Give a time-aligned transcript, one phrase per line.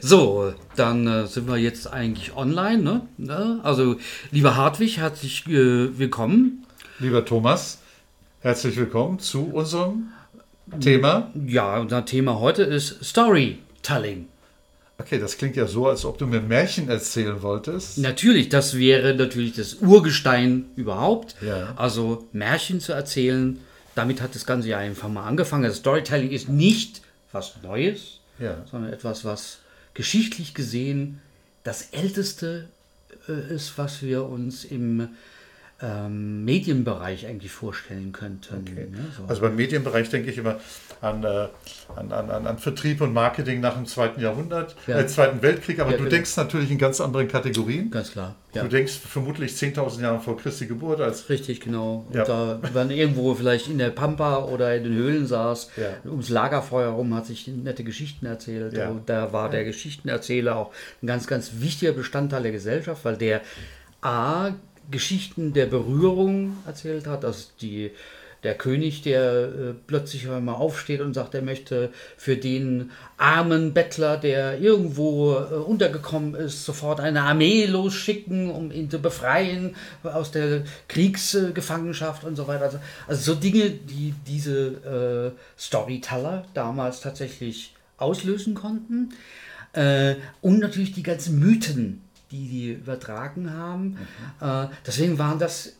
[0.00, 2.82] So, dann äh, sind wir jetzt eigentlich online.
[2.82, 3.00] Ne?
[3.18, 3.60] Ne?
[3.62, 3.96] Also,
[4.30, 6.66] lieber Hartwig, herzlich äh, willkommen.
[6.98, 7.78] Lieber Thomas,
[8.40, 10.08] herzlich willkommen zu unserem
[10.80, 11.30] Thema.
[11.46, 14.26] Ja, unser Thema heute ist Storytelling.
[14.98, 17.96] Okay, das klingt ja so, als ob du mir Märchen erzählen wolltest.
[17.98, 21.36] Natürlich, das wäre natürlich das Urgestein überhaupt.
[21.40, 21.72] Ja.
[21.76, 23.58] Also Märchen zu erzählen,
[23.94, 25.62] damit hat das Ganze ja einfach mal angefangen.
[25.64, 27.00] Das Storytelling ist nicht
[27.32, 28.56] was Neues, Ja.
[28.70, 29.58] sondern etwas, was
[30.00, 31.20] geschichtlich gesehen
[31.62, 32.70] das älteste
[33.28, 35.10] äh, ist, was wir uns im
[35.82, 38.64] ähm, Medienbereich eigentlich vorstellen könnten.
[38.64, 39.06] Ne?
[39.16, 39.24] So.
[39.26, 40.56] Also beim Medienbereich denke ich immer
[41.00, 41.48] an, äh,
[41.96, 44.98] an, an, an, Vertrieb und Marketing nach dem Zweiten Jahrhundert, Ja.
[44.98, 46.16] äh, Zweiten Weltkrieg, aber Ja, du genau.
[46.16, 47.90] denkst natürlich in ganz anderen Kategorien.
[47.90, 48.34] Ganz klar.
[48.52, 48.62] Ja.
[48.62, 52.04] Du denkst vermutlich 10.000 Jahre vor Christi Geburt als Richtig, genau.
[52.08, 55.70] Und da, wenn irgendwo vielleicht in der Pampa oder in den Höhlen saß,
[56.04, 58.78] ums Lagerfeuer rum, hat sich nette Geschichten erzählt.
[59.06, 60.72] Da war der Geschichtenerzähler auch
[61.02, 63.40] ein ganz, ganz wichtiger Bestandteil der Gesellschaft, weil der
[64.02, 64.50] A,
[64.90, 67.92] Geschichten der Berührung erzählt hat, also die
[68.42, 74.16] der König, der äh, plötzlich einmal aufsteht und sagt, er möchte für den armen Bettler,
[74.16, 80.64] der irgendwo äh, untergekommen ist, sofort eine Armee losschicken, um ihn zu befreien aus der
[80.88, 82.64] Kriegsgefangenschaft und so weiter.
[82.64, 89.10] Also, also so Dinge, die diese äh, Storyteller damals tatsächlich auslösen konnten.
[89.72, 93.98] Äh, und natürlich die ganzen Mythen, die die übertragen haben.
[94.40, 95.72] Äh, deswegen waren das,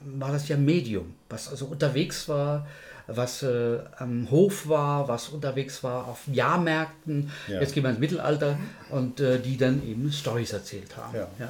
[0.00, 2.66] war das ja Medium, was also unterwegs war,
[3.06, 7.30] was äh, am Hof war, was unterwegs war auf Jahrmärkten.
[7.48, 7.60] Ja.
[7.60, 8.58] Jetzt gehen wir ins Mittelalter
[8.90, 11.18] und äh, die dann eben Stories erzählt haben.
[11.38, 11.48] Ja.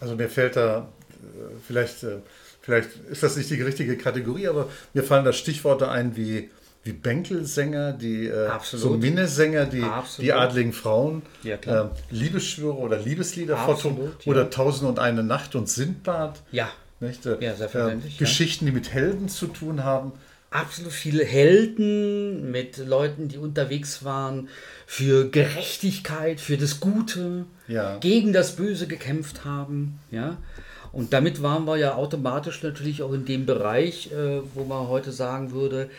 [0.00, 2.18] Also mir fällt da, äh, vielleicht, äh,
[2.62, 6.50] vielleicht ist das nicht die richtige Kategorie, aber mir fallen da Stichworte ein wie,
[6.86, 10.24] wie Bänkelsänger, die äh, so Minnesänger, die, Absolut.
[10.26, 14.30] die adligen Frauen, Ja, äh, Liebesschwüre oder Liebeslieder Absolut, ja.
[14.30, 16.40] oder Tausend und eine Nacht und Sindbad.
[16.52, 16.68] ja.
[16.98, 17.26] Nicht?
[17.26, 17.96] Äh, Ja, äh.
[18.18, 20.12] Geschichten, die mit Helden zu tun haben.
[20.50, 24.48] absolut viele Helden mit Leuten, die unterwegs waren
[24.86, 27.98] für Gerechtigkeit, für das Gute, Ja.
[27.98, 29.98] gegen das Böse gekämpft haben.
[30.10, 30.38] Ja?
[30.92, 35.12] Und damit waren wir ja automatisch natürlich auch in dem Bereich, äh, wo man heute
[35.12, 35.90] sagen würde,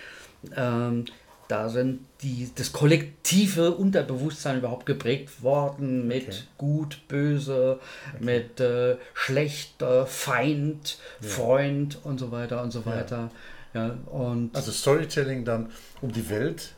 [0.55, 1.05] ähm,
[1.47, 6.37] da sind die, das kollektive Unterbewusstsein überhaupt geprägt worden mit Okay.
[6.57, 7.79] gut, böse,
[8.19, 13.31] mit äh, schlecht, äh, Feind, Freund und so weiter und so weiter.
[13.73, 15.71] Ja, und Also Storytelling dann,
[16.01, 16.73] um die Welt,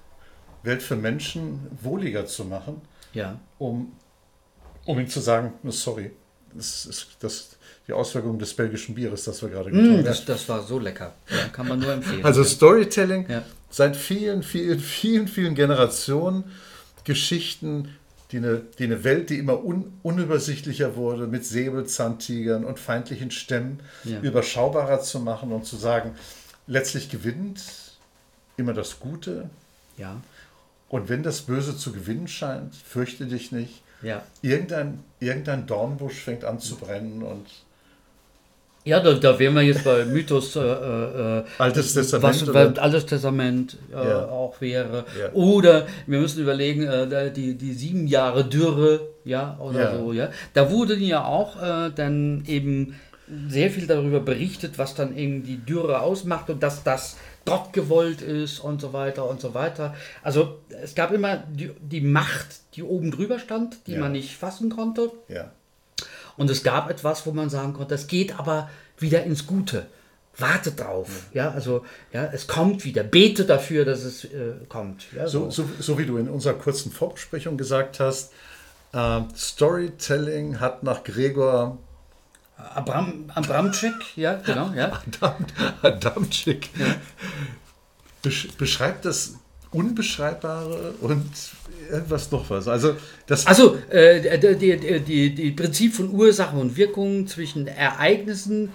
[0.64, 2.82] Welt für Menschen wohliger zu machen,
[3.14, 3.94] ja, um,
[4.86, 6.12] um ihnen zu sagen, "No, sorry,
[6.54, 7.58] das ist das,
[7.90, 10.06] die Auswirkung des belgischen Bieres, das wir gerade getrunken Mm, haben.
[10.06, 11.14] das, das war so lecker.
[11.30, 12.24] Ja, kann man nur empfehlen.
[12.24, 13.44] Also Storytelling Ja.
[13.72, 16.44] seit vielen, vielen, vielen, vielen Generationen
[17.04, 17.96] Geschichten,
[18.32, 23.80] die eine, die eine Welt, die immer un, unübersichtlicher wurde, mit Säbelzahntigern und feindlichen Stämmen
[24.04, 24.20] Ja.
[24.22, 26.12] überschaubarer zu machen und zu sagen,
[26.68, 27.64] letztlich gewinnt
[28.58, 29.50] immer das Gute
[29.98, 30.22] ja,
[30.90, 33.82] und wenn das Böse zu gewinnen scheint, fürchte dich nicht.
[34.04, 34.22] ja.
[34.44, 37.48] Irgendein, irgendein Dornbusch fängt an zu brennen und
[38.86, 43.06] Ja, da, da wären wir jetzt bei Mythos, äh, äh, Altes Testament was, was Altes
[43.06, 44.26] Testament äh, Ja.
[44.30, 45.06] auch wäre.
[45.20, 45.32] Ja.
[45.34, 49.98] Oder wir müssen überlegen, äh, die, die sieben Jahre Dürre, ja, oder Ja.
[49.98, 50.30] so, ja.
[50.54, 52.96] Da wurde ja auch äh, dann eben
[53.48, 58.22] sehr viel darüber berichtet, was dann eben die Dürre ausmacht und dass das Gott gewollt
[58.22, 59.94] ist und so weiter und so weiter.
[60.24, 64.70] Also es gab immer die, die Macht, die oben drüber stand, die man nicht fassen
[64.70, 65.12] konnte.
[65.28, 65.52] ja.
[66.40, 69.86] Und es gab etwas, wo man sagen konnte, das geht aber wieder ins Gute.
[70.38, 71.28] Warte drauf.
[71.34, 73.04] Ja, also ja, es kommt wieder.
[73.04, 75.06] Bete dafür, dass es äh, kommt.
[75.16, 78.32] Ja, So, so, so wie du in unserer kurzen Vorbesprechung gesagt hast,
[78.94, 81.78] äh, Storytelling hat nach Gregor
[82.56, 84.92] Abram, Abramczyk, ja, genau, ja.
[85.22, 85.46] Adam,
[85.82, 86.70] Adamczyk
[88.22, 89.36] besch beschreibt das
[89.72, 91.26] Unbeschreibbare und
[91.92, 92.68] irgendwas noch was.
[92.68, 92.96] Also
[93.28, 98.72] das Also, äh, die, die, die, Prinzip von Ursache und Wirkung zwischen Ereignissen,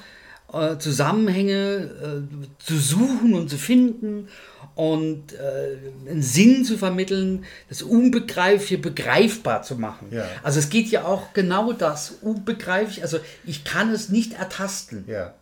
[0.52, 4.28] äh, Zusammenhänge äh, zu suchen und zu finden
[4.76, 10.08] und äh, einen Sinn zu vermitteln, das Unbegreifliche begreifbar zu machen.
[10.12, 10.26] Ja.
[10.42, 15.04] Also es geht ja auch genau das, unbegreiflich, also ich kann es nicht ertasten.
[15.08, 15.34] ja,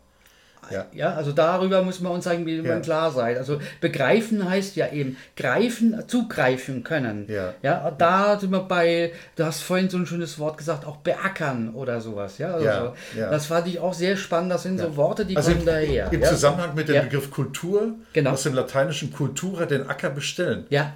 [0.70, 2.80] ja, Ja, also darüber muss man uns irgendwie Ja.
[2.80, 3.36] klar sein.
[3.36, 7.26] Also begreifen heißt ja eben greifen, zugreifen können.
[7.28, 7.54] Ja.
[7.62, 11.74] ja, da sind wir bei, du hast vorhin so ein schönes Wort gesagt, auch beackern
[11.74, 12.38] oder sowas.
[12.38, 13.30] Ja, also Ja, ja.
[13.30, 14.52] das fand ich auch sehr spannend.
[14.52, 16.12] Das sind so Worte, die Also kommen daher.
[16.12, 16.22] im?
[16.22, 17.02] Zusammenhang mit dem.
[17.04, 18.30] Begriff Kultur, Genau.
[18.30, 20.66] aus dem lateinischen Cultura, den Acker bestellen.
[20.70, 20.92] Ja,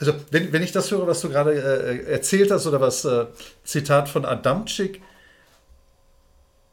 [0.00, 3.26] Also, wenn, wenn ich das höre, was du gerade äh, erzählt hast, oder was äh,
[3.64, 5.02] Zitat von Adamczyk,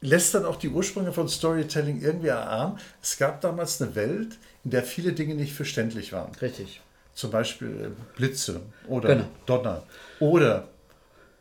[0.01, 2.77] lässt dann auch die Ursprünge von Storytelling irgendwie erahnen.
[3.01, 6.33] Es gab damals eine Welt, in der viele Dinge nicht verständlich waren.
[6.41, 6.81] Richtig.
[7.13, 9.25] Zum Beispiel äh, Blitze oder Genau.
[9.45, 9.83] Donner.
[10.19, 10.67] Oder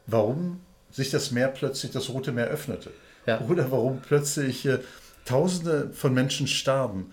[0.06, 0.60] warum
[0.90, 2.90] sich das Meer plötzlich, das Rote Meer öffnete.
[3.26, 3.40] Ja.
[3.40, 4.78] Oder warum plötzlich äh,
[5.24, 7.10] Tausende von Menschen starben.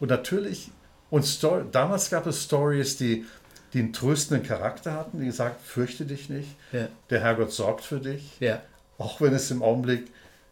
[0.00, 0.70] Und natürlich,
[1.08, 3.24] und Story, damals gab es Stories, die,
[3.72, 6.88] die einen tröstenden Charakter hatten, die gesagt, fürchte dich nicht, Ja.
[7.08, 8.60] der Herrgott sorgt für dich, Ja.
[8.98, 10.08] auch wenn es im Augenblick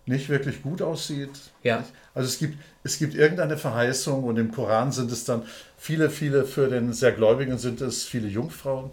[0.07, 1.31] nicht wirklich gut aussieht.
[1.63, 1.85] Ja.
[2.15, 5.43] Also es gibt, es gibt irgendeine Verheißung und im Koran sind es dann
[5.77, 8.91] viele, viele, für den sehr Gläubigen sind es viele Jungfrauen.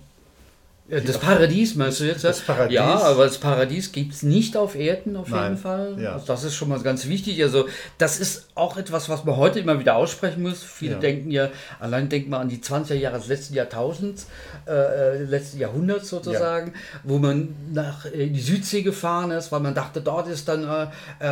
[0.90, 2.26] Ja, Das Paradies meinst du jetzt?
[2.26, 2.76] Das Paradies.
[2.76, 5.96] Ja, aber das Paradies gibt es nicht auf Erden auf Nein, jeden Fall.
[5.98, 6.12] ja.
[6.14, 7.42] Also das ist schon mal ganz wichtig.
[7.42, 10.62] Also das ist auch etwas, was man heute immer wieder aussprechen muss.
[10.62, 11.00] Viele Ja.
[11.00, 11.50] denken ja,
[11.80, 14.28] allein denkt man an die 20er Jahre des letzten Jahrtausends,
[14.68, 19.74] äh, äh, letzten Jahrhunderts sozusagen, wo man nach äh, die Südsee gefahren ist, weil man
[19.74, 20.84] dachte, dort ist dann äh,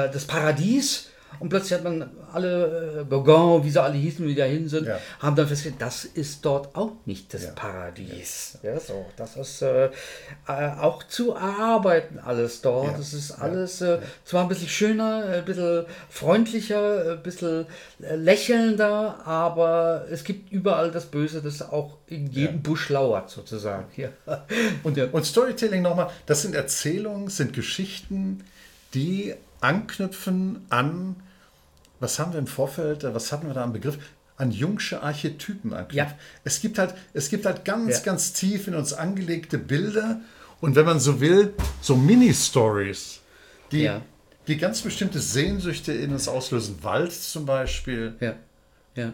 [0.06, 1.08] äh, das Paradies.
[1.40, 5.00] Und plötzlich hat man alle, äh, Gauguin, wie sie alle hießen, die dahin sind, Ja.
[5.20, 7.52] haben dann festgestellt, das ist dort auch nicht das Ja.
[7.52, 8.58] Paradies.
[8.64, 9.06] Ja, so.
[9.18, 9.90] Das ist äh, äh,
[10.80, 12.92] auch zu erarbeiten alles dort.
[12.92, 12.98] Ja.
[12.98, 13.38] Das ist Ja.
[13.38, 17.66] alles äh, zwar ein bisschen schöner, ein bisschen freundlicher, ein bisschen
[18.04, 22.62] äh, lächelnder, aber es gibt überall das Böse, das auch in jedem Ja.
[22.62, 23.86] Busch lauert, sozusagen.
[23.98, 24.10] Ja.
[24.84, 25.06] Und, Ja.
[25.12, 28.44] und Storytelling nochmal, das sind Erzählungen, sind Geschichten,
[28.94, 31.16] die anknüpfen an,
[32.00, 33.98] was haben wir im Vorfeld, was hatten wir da am Begriff?
[34.38, 35.98] An jungsche Archetypen anknüpfen.
[35.98, 36.18] Ja.
[36.44, 38.04] Es gibt halt, es gibt halt ganz, Ja.
[38.04, 40.20] ganz tief in uns angelegte Bilder
[40.62, 43.20] und wenn man so will, so Mini-Stories,
[43.72, 44.02] die, Ja.
[44.48, 46.80] die ganz bestimmte Sehnsüchte in uns auslösen.
[46.82, 48.36] Wald zum Beispiel ja.
[48.96, 49.14] ja.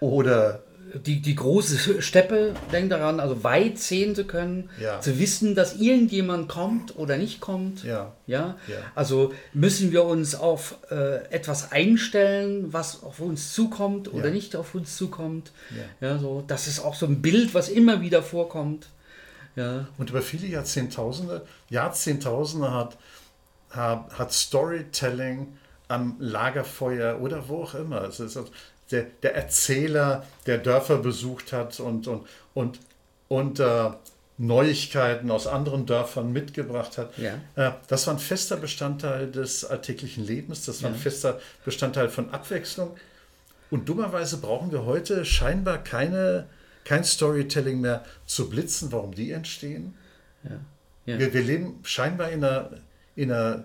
[0.00, 0.62] oder
[0.94, 5.00] die, die große Steppe, denk daran, also weit sehen zu können, Ja.
[5.00, 7.84] zu wissen, dass irgendjemand kommt oder nicht kommt.
[7.84, 8.12] Ja.
[8.26, 8.56] Ja?
[8.66, 8.76] Ja.
[8.94, 14.32] Also müssen wir uns auf äh, etwas einstellen, was auf uns zukommt oder Ja.
[14.34, 15.52] nicht auf uns zukommt.
[16.00, 16.18] Ja.
[16.18, 18.88] so, das ist auch so ein Bild, was immer wieder vorkommt.
[19.56, 22.96] Ja, Und über viele Jahrzehntausende, Jahrzehntausende hat,
[23.70, 25.48] hat, hat Storytelling
[25.88, 28.02] am Lagerfeuer oder wo auch immer.
[28.02, 28.38] Es ist
[28.90, 32.80] der, der Erzähler, der Dörfer besucht hat und, und, und,
[33.28, 33.90] und äh,
[34.38, 37.12] Neuigkeiten aus anderen Dörfern mitgebracht hat.
[37.18, 37.34] Ja.
[37.56, 41.00] Äh, das war ein fester Bestandteil des alltäglichen Lebens, das war ein Ja.
[41.00, 42.96] fester Bestandteil von Abwechslung.
[43.70, 46.46] Und dummerweise brauchen wir heute scheinbar keine,
[46.84, 49.94] kein Storytelling mehr zu Blitzen, warum die entstehen.
[50.44, 50.60] ja.
[51.18, 52.70] Wir, wir leben scheinbar in einer,
[53.16, 53.64] in einer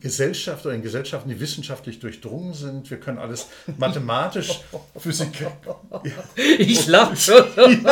[0.00, 2.90] Gesellschaft oder in Gesellschaften, die wissenschaftlich durchdrungen sind.
[2.90, 3.46] Wir können alles
[3.78, 4.60] mathematisch,
[4.98, 5.28] Physik.
[6.58, 7.44] Ich lache schon.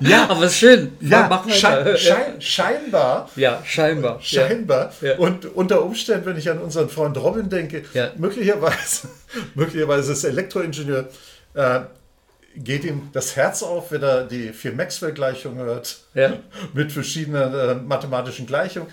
[0.00, 0.92] ja, aber ist schön.
[1.00, 3.28] Ja, Mach schein, schein, scheinbar.
[3.36, 4.20] ja, scheinbar.
[4.22, 4.92] Scheinbar.
[5.00, 5.16] Ja.
[5.18, 8.12] Und unter Umständen, wenn ich an unseren Freund Robin denke, Ja.
[8.16, 9.08] möglicherweise,
[9.54, 11.08] möglicherweise ist Elektroingenieur,
[11.54, 11.80] äh,
[12.56, 16.34] geht ihm das Herz auf, wenn er die vier Maxwell-Gleichungen hört, Ja.
[16.72, 18.88] mit verschiedenen äh, mathematischen Gleichungen.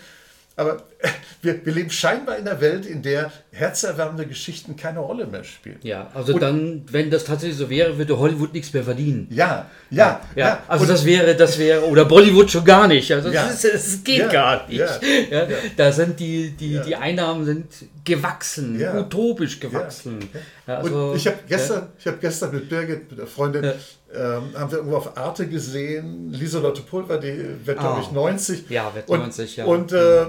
[0.61, 0.83] Aber
[1.41, 5.79] wir, wir leben scheinbar in einer Welt, in der herzerwärmende Geschichten keine Rolle mehr spielen.
[5.81, 9.27] Ja, also Und- dann, wenn das tatsächlich so wäre, würde Hollywood nichts mehr verdienen.
[9.31, 13.11] Ja, ja, Ja, also Und- das wäre, das wäre, oder Bollywood schon gar nicht.
[13.11, 13.47] Also Ja.
[13.47, 14.79] das, ist, das geht Ja, gar nicht.
[14.79, 14.87] ja,
[15.31, 16.83] Ja, Da sind die, die, Ja.
[16.83, 17.65] die Einnahmen sind
[18.05, 19.00] gewachsen, Ja.
[19.00, 20.19] utopisch gewachsen.
[20.67, 23.74] Ja, Und also, ich habe gestern, ich hab gestern mit Birgit, mit der Freundin, Ja.
[24.13, 28.01] ähm, haben wir irgendwo auf Arte gesehen, Lieselotte Pulver, die wird, glaube Ah.
[28.03, 28.69] ich, 90.
[28.69, 29.65] Ja, wird und, 90, ja.
[29.65, 30.25] Und äh,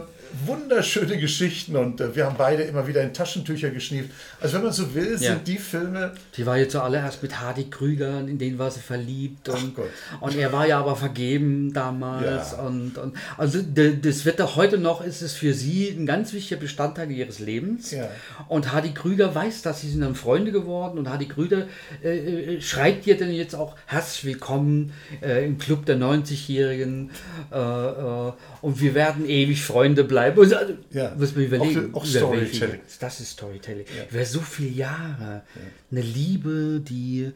[0.47, 4.11] wunderschöne Geschichten und äh, wir haben beide immer wieder in Taschentücher geschnieft.
[4.41, 5.35] Also wenn man so will, sind Ja.
[5.45, 9.49] die Filme, Die war ja zuallererst mit Hardy Krüger, in den war sie verliebt.
[9.49, 9.75] Und,
[10.21, 12.53] und er war ja aber vergeben damals.
[12.53, 12.63] Ja.
[12.63, 16.61] Und, und also das wird doch heute noch, ist es für sie ein ganz wichtiger
[16.61, 17.91] Bestandteil ihres Lebens.
[17.91, 18.09] Ja.
[18.49, 21.67] Und Hardy Krüger weiß das, sie sind dann Freunde geworden und Hardy Krüger
[22.03, 27.11] äh, äh, schreibt ihr denn jetzt auch herzlich willkommen äh, im Club der 90-Jährigen
[27.53, 30.39] äh, äh, und wir werden ewig Freunde bleiben.
[30.39, 31.15] Und, also, Ja.
[31.17, 31.95] Muss man überlegen.
[31.95, 32.81] Auch- auch Storytelling.
[33.01, 33.85] das ist Storytelling.
[34.11, 35.43] Über so viele Jahre.
[35.91, 37.33] Eine Liebe, die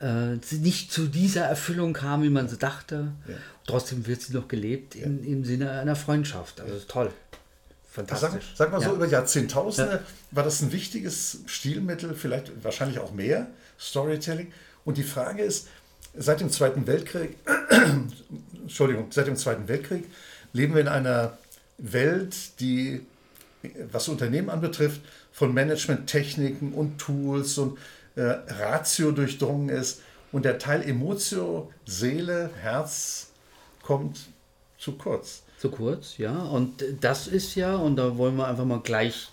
[0.00, 3.12] äh, nicht zu dieser Erfüllung kam, wie man sie dachte.
[3.66, 6.60] Trotzdem wird sie noch gelebt in, im Sinne einer Freundschaft.
[6.60, 7.10] Also toll.
[7.94, 8.52] sag, Fantastisch.
[8.54, 8.94] sag mal so, Ja.
[8.94, 13.46] über Jahrzehntausende war das ein wichtiges Stilmittel, vielleicht wahrscheinlich auch mehr,
[13.80, 14.52] Storytelling.
[14.84, 15.68] Und die Frage ist,
[16.14, 17.36] seit dem Zweiten Weltkrieg,
[18.62, 20.04] Entschuldigung, seit dem Zweiten Weltkrieg
[20.52, 21.38] leben wir in einer
[21.78, 23.00] Welt, die,
[23.90, 25.00] was Unternehmen anbetrifft,
[25.32, 27.78] von Managementtechniken und Tools und
[28.14, 30.02] äh, Ratio durchdrungen ist.
[30.32, 33.30] und der Teil Emotio, Seele, Herz
[33.82, 34.18] kommt
[34.78, 35.42] zu kurz.
[35.58, 36.36] Zu kurz, ja.
[36.36, 39.28] Und das ist ja, und da wollen wir einfach mal gleich,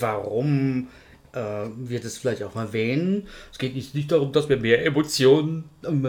[0.00, 0.88] warum
[1.32, 3.28] äh, wir das vielleicht auch erwähnen.
[3.52, 5.64] Es geht nicht, nicht darum, dass wir mehr Emotionen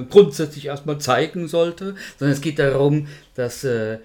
[0.09, 3.99] grundsätzlich erstmal zeigen sollte, sondern es geht darum, dass äh,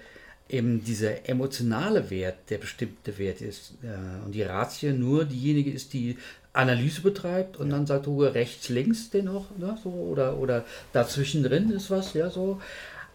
[0.49, 5.93] eben dieser emotionale Wert der bestimmte Wert ist äh, und die Ratio nur diejenige ist,
[5.93, 6.17] die
[6.53, 7.75] Analyse betreibt und ja.
[7.75, 12.13] dann sagt, du rechts, links den auch, ne, so, oder, oder dazwischen drin ist was,
[12.13, 12.59] ja, so.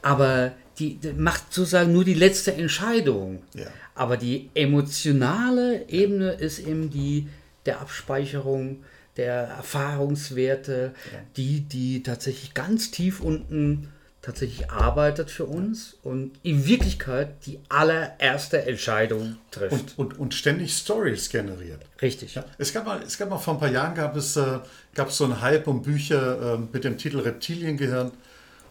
[0.02, 3.42] Aber die, die macht sozusagen nur die letzte Entscheidung.
[3.54, 3.66] Ja.
[3.94, 7.28] Aber die emotionale Ebene ist eben die
[7.66, 8.84] der Abspeicherung,
[9.16, 11.18] der Erfahrungswerte, ja.
[11.36, 13.88] die, die tatsächlich ganz tief unten
[14.24, 19.98] tatsächlich arbeitet für uns und in Wirklichkeit die allererste Entscheidung trifft.
[19.98, 21.82] Und, und, und ständig Stories generiert.
[22.00, 22.34] Richtig.
[22.34, 24.60] Ja, es, gab mal, es gab mal vor ein paar Jahren gab es, äh,
[24.94, 28.12] gab es so einen Hype um Bücher äh, mit dem Titel Reptiliengehirn.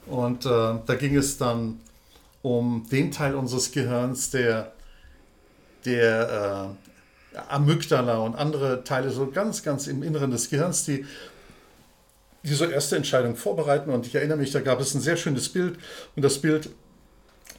[0.07, 1.79] Und äh, da ging es dann
[2.41, 4.73] um den Teil unseres Gehirns, der,
[5.85, 6.75] der
[7.35, 11.05] äh, Amygdala und andere Teile so ganz, ganz im Inneren des Gehirns, die
[12.43, 13.89] diese erste Entscheidung vorbereiten.
[13.89, 15.77] Und ich erinnere mich, da gab es ein sehr schönes Bild.
[16.15, 16.69] Und das Bild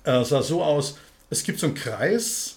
[0.04, 0.98] äh, sah so aus,
[1.30, 2.56] es gibt so einen Kreis,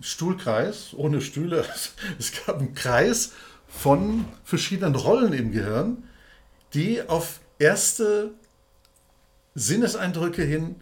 [0.00, 1.64] Stuhlkreis, ohne Stühle.
[2.18, 3.32] Es gab einen Kreis
[3.68, 6.04] von verschiedenen Rollen im Gehirn,
[6.74, 8.32] die auf erste
[9.54, 10.76] Sinneseindrücke hin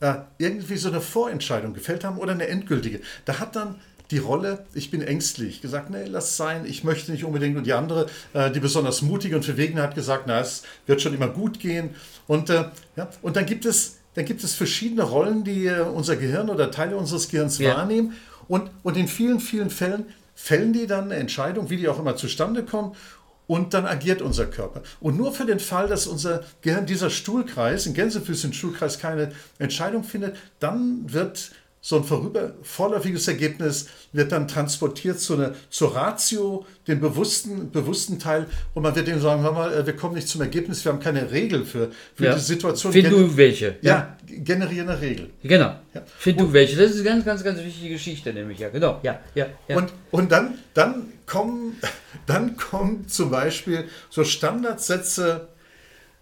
[0.00, 3.00] äh, irgendwie so eine Vorentscheidung gefällt haben oder eine endgültige.
[3.24, 7.24] Da hat dann die Rolle, ich bin ängstlich, gesagt, nee, lass sein, ich möchte nicht
[7.24, 7.56] unbedingt.
[7.56, 11.14] Und die andere, äh, die besonders mutige und verwegene, hat gesagt, na, es wird schon
[11.14, 11.90] immer gut gehen.
[12.26, 12.64] Und, äh,
[12.96, 16.72] ja, und dann gibt es dann gibt es verschiedene Rollen, die äh, unser Gehirn oder
[16.72, 17.76] Teile unseres Gehirns ja.
[17.76, 18.16] wahrnehmen.
[18.48, 22.16] Und, und in vielen, vielen Fällen fällen die dann eine Entscheidung, wie die auch immer
[22.16, 22.96] zustande kommt.
[23.46, 24.82] Und dann agiert unser Körper.
[24.98, 30.36] Und nur für den Fall, dass unser Gehirn, dieser Stuhlkreis, ein Gänsefüßchen-Stuhlkreis, keine Entscheidung findet,
[30.58, 37.00] dann wird so ein vorüber, vorläufiges Ergebnis wird dann transportiert zu einer, zur Ratio, den
[37.00, 38.46] bewussten, bewussten Teil.
[38.74, 41.00] Und man wird denen sagen, hör mal, äh, wir kommen nicht zum Ergebnis, wir haben
[41.00, 42.34] keine Regel für, für ja.
[42.34, 42.92] die Situation.
[42.92, 43.76] Find du welche.
[43.80, 45.30] Ja, ja generiere eine Regel.
[45.42, 45.76] Genau.
[45.94, 46.02] Ja.
[46.18, 46.76] Find du welche.
[46.76, 48.58] Das ist eine ganz, ganz, ganz wichtige Geschichte, nämlich.
[48.58, 49.00] Ja, genau.
[49.02, 49.76] Ja, ja, ja.
[49.76, 51.76] Und, und dann, dann, kommen,
[52.26, 55.48] dann kommen zum Beispiel so Standardsätze,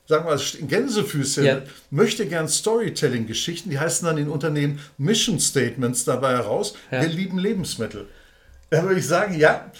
[0.06, 1.62] sagen wir mal, Gänsefüße, ja.
[1.90, 7.02] möchte gern Storytelling-Geschichten, die heißen dann in Unternehmen Mission Statements dabei heraus, ja.
[7.02, 8.08] wir lieben Lebensmittel.
[8.70, 9.70] Da würde ich sagen, ja,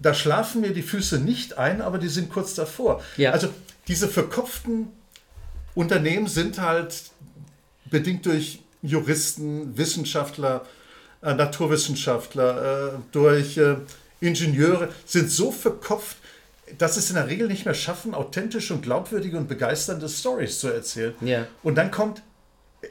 [0.00, 3.02] da schlafen mir die Füße nicht ein, aber die sind kurz davor.
[3.16, 3.32] Ja.
[3.32, 3.48] Also
[3.88, 4.88] diese verkopften
[5.74, 6.94] Unternehmen sind halt
[7.90, 10.64] bedingt durch Juristen, Wissenschaftler,
[11.22, 13.76] äh, Naturwissenschaftler, äh, durch äh,
[14.20, 16.16] Ingenieure, sind so verkopft,
[16.78, 20.68] dass es in der Regel nicht mehr schaffen, authentische und glaubwürdige und begeisternde Stories zu
[20.68, 21.14] erzählen.
[21.20, 21.46] Ja.
[21.62, 22.22] Und dann kommt,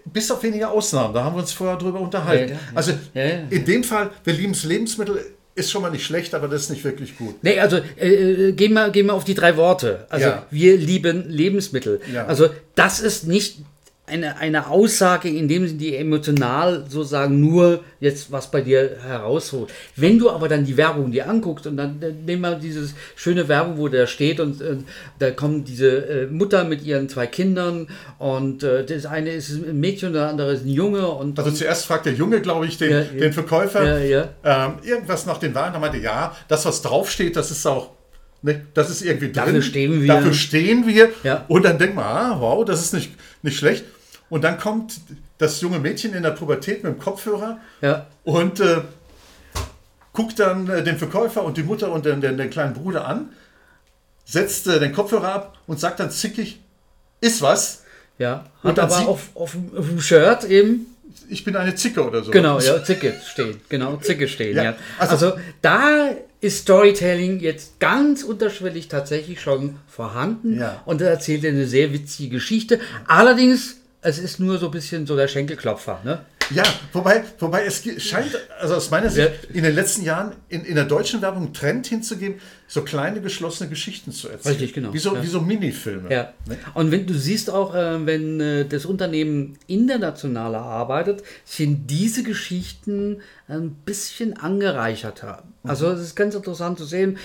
[0.06, 2.54] bis auf wenige Ausnahmen, da haben wir uns vorher drüber unterhalten.
[2.54, 5.20] Ja, ja, also in dem Fall, wir lieben Lebensmittel,
[5.56, 7.36] ist schon mal nicht schlecht, aber das ist nicht wirklich gut.
[7.44, 10.08] Nee, also äh, äh gehen, wir, gehen wir auf die drei Worte.
[10.10, 12.02] Also wir lieben Lebensmittel.
[12.28, 13.60] Also das ist nicht
[14.06, 19.72] eine, eine Aussage, in dem sie die emotional sozusagen nur jetzt was bei dir herausholt.
[19.96, 23.78] Wenn du aber dann die Werbung dir anguckst und dann, nehmen wir dieses schöne Werbung,
[23.78, 24.76] wo der steht und äh,
[25.20, 27.88] da kommt diese äh, Mutter mit ihren zwei Kindern
[28.20, 31.08] und äh, das eine ist ein Mädchen und der andere ist ein Junge.
[31.08, 34.30] Und, also zuerst fragt der Junge, glaube ich, den, ja, den Verkäufer ja.
[34.44, 35.74] Ähm, irgendwas nach den Waren.
[35.74, 37.92] Er meinte, ja, das, was draufsteht, das ist auch
[38.44, 39.46] Ne, das ist irgendwie drin.
[39.46, 40.08] Dafür stehen wir.
[40.08, 41.10] Dafür stehen wir.
[41.24, 41.46] Ja.
[41.48, 43.86] Und dann denkt man, ah, wow, das ist nicht, nicht schlecht.
[44.30, 45.00] Und dann kommt
[45.38, 48.06] das junge Mädchen in der Pubertät mit dem Kopfhörer ja.
[48.26, 48.82] und äh,
[50.12, 53.30] guckt dann äh, den Verkäufer und die Mutter und den, den, den kleinen Bruder an,
[54.26, 56.60] setzt äh, den Kopfhörer ab und sagt dann zickig,
[57.22, 57.84] ist was.
[58.20, 60.88] Ja, und dann aber auf, auf, auf dem Shirt eben
[61.30, 62.32] ich bin eine Zicke oder so.
[62.32, 63.62] Genau, ja, Zicke stehen.
[63.70, 64.64] Genau, Zicke stehen, ja.
[64.64, 64.76] ja.
[64.98, 66.10] Also, also, da
[66.44, 70.82] ist Storytelling jetzt ganz unterschwellig tatsächlich schon vorhanden ja.
[70.86, 72.80] und er erzählt eine sehr witzige Geschichte.
[73.08, 76.20] Allerdings es ist nur so ein bisschen so der Schenkelklopfer, ne?
[76.50, 80.76] Ja, wobei, wobei es scheint, also aus meiner Sicht, in den letzten Jahren in, in
[80.76, 82.42] der deutschen Werbung einen Trend hinzugeben,
[82.74, 84.56] so kleine geschlossene Geschichten zu erzählen.
[84.56, 84.92] Richtig, genau.
[84.92, 85.22] Wie so, ja.
[85.22, 86.12] wie so Minifilme.
[86.12, 86.34] Ja.
[86.48, 86.58] Ne?
[86.74, 93.22] Und wenn du siehst auch, äh, wenn äh, das Unternehmen internationaler arbeitet, sind diese Geschichten
[93.48, 95.44] ein bisschen angereicherter.
[95.64, 97.20] Also es ist ganz interessant zu sehen,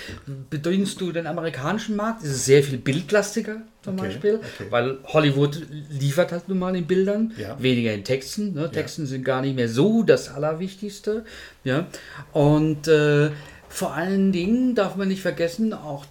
[0.50, 4.66] bedienst du den amerikanischen Markt, ist es sehr viel bildlastiger zum okay, Beispiel, okay.
[4.68, 7.56] weil Hollywood liefert halt nun mal in Bildern, ja.
[7.58, 8.52] weniger in Texten.
[8.52, 8.70] Ne?
[8.70, 9.08] Texten ja.
[9.08, 11.24] sind gar nicht mehr so das Allerwichtigste.
[11.64, 11.86] Ja?
[12.32, 13.30] Und äh,
[13.68, 16.04] vor allen Dingen darf man nicht vergessen, auch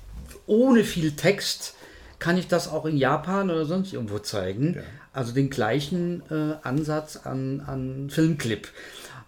[0.45, 1.75] ohne viel Text
[2.19, 4.75] kann ich das auch in Japan oder sonst irgendwo zeigen.
[4.75, 4.81] Ja.
[5.13, 8.69] Also den gleichen äh, Ansatz an, an Filmclip.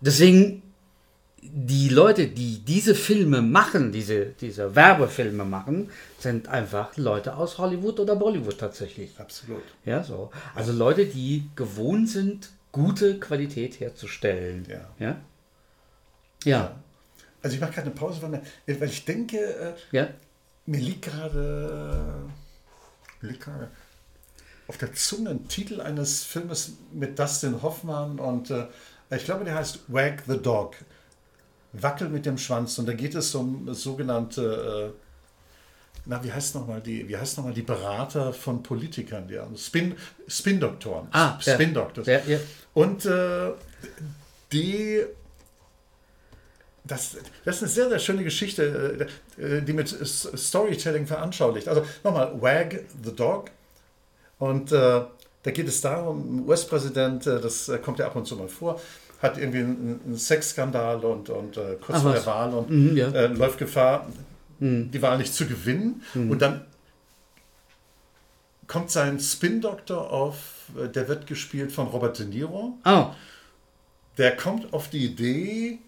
[0.02, 0.64] Deswegen
[1.42, 8.00] die Leute, die diese Filme machen, diese, diese Werbefilme machen, sind einfach Leute aus Hollywood
[8.00, 9.12] oder Bollywood tatsächlich.
[9.20, 9.64] Absolut.
[9.86, 10.32] Ja, so.
[10.54, 14.68] Also Leute, die gewohnt sind, gute Qualität herzustellen.
[14.70, 14.90] Ja.
[15.00, 15.16] Ja.
[16.44, 16.76] Ja.
[17.42, 20.10] Also ich mache gerade eine Pause, weil, mir, weil ich denke, äh, ja.
[20.66, 22.30] mir liegt gerade
[23.22, 23.70] mir liegt gerade
[24.68, 28.68] auf der Zunge ein Titel eines Filmes mit Dustin Hoffmann und äh,
[29.10, 30.76] ich glaube, der heißt Wag the Dog.
[31.74, 32.78] Wackel mit dem Schwanz.
[32.80, 35.00] Und da geht es um sogenannte, äh,
[36.06, 39.56] na, wie heißt nochmal die, wie heißt noch mal die Berater von Politikern, die haben
[39.56, 39.96] Spin,
[40.28, 41.08] Spin-Doktoren.
[41.12, 41.54] Ah, ja.
[41.54, 42.08] Spin-Doctors.
[42.08, 42.40] Ja, ja.
[42.74, 43.52] Und äh,
[44.52, 45.04] die
[46.90, 51.68] das, das ist eine sehr, sehr schöne Geschichte, äh, die mit Storytelling veranschaulicht.
[51.68, 53.52] Also nochmal, Wag the Dog.
[54.40, 55.02] Und äh,
[55.44, 58.80] da geht es darum, US-Präsident, äh, das äh, kommt ja ab und zu mal vor,
[59.22, 63.10] hat irgendwie einen, Sexskandal und, und äh, kurz vor der Wahl und Mhm, ja.
[63.10, 64.08] äh, läuft Gefahr,
[64.62, 66.04] die Wahl nicht zu gewinnen.
[66.14, 66.66] Und dann
[68.68, 70.36] kommt sein Spin-Doktor auf,
[70.94, 73.08] der wird gespielt von Robert De Niro Oh,
[74.18, 75.80] der kommt auf die Idee,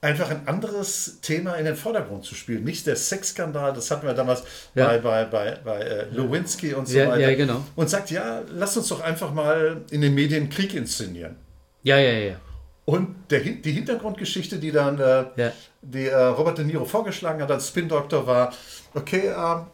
[0.00, 2.64] einfach ein anderes Thema in den Vordergrund zu spielen.
[2.64, 4.42] Nicht der Sexskandal, das hatten wir damals
[4.74, 4.86] Ja.
[4.86, 7.30] bei, bei, bei, bei äh, Lewinsky und so Ja, weiter.
[7.30, 7.64] ja, genau.
[7.74, 11.36] Und sagt, ja, lass uns doch einfach mal in den Medien Krieg inszenieren.
[11.82, 12.36] ja, ja, ja.
[12.84, 15.52] Und der, die Hintergrundgeschichte, die dann äh, Ja.
[15.82, 18.52] die äh, Robert De Niro vorgeschlagen hat als Spin-Doktor, war,
[18.94, 19.66] okay, ähm,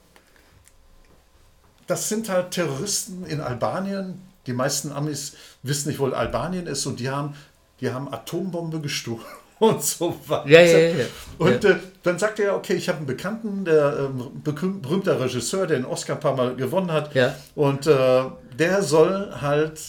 [1.87, 4.23] das sind halt Terroristen in Albanien.
[4.47, 7.35] Die meisten Amis wissen nicht, wo Albanien ist und die haben,
[7.81, 9.21] die haben Atombombe gestohlen
[9.62, 10.49] und so weiter.
[10.49, 11.04] Ja, ja, ja.
[11.38, 15.69] Und äh, dann sagt er, okay, ich habe einen Bekannten, der ähm, berühm- berühmter Regisseur,
[15.69, 17.14] der den Oscar ein paar Mal gewonnen hat.
[17.14, 17.37] Ja.
[17.54, 18.25] Und äh,
[18.59, 19.81] der soll halt,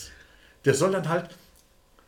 [0.63, 1.29] der soll dann halt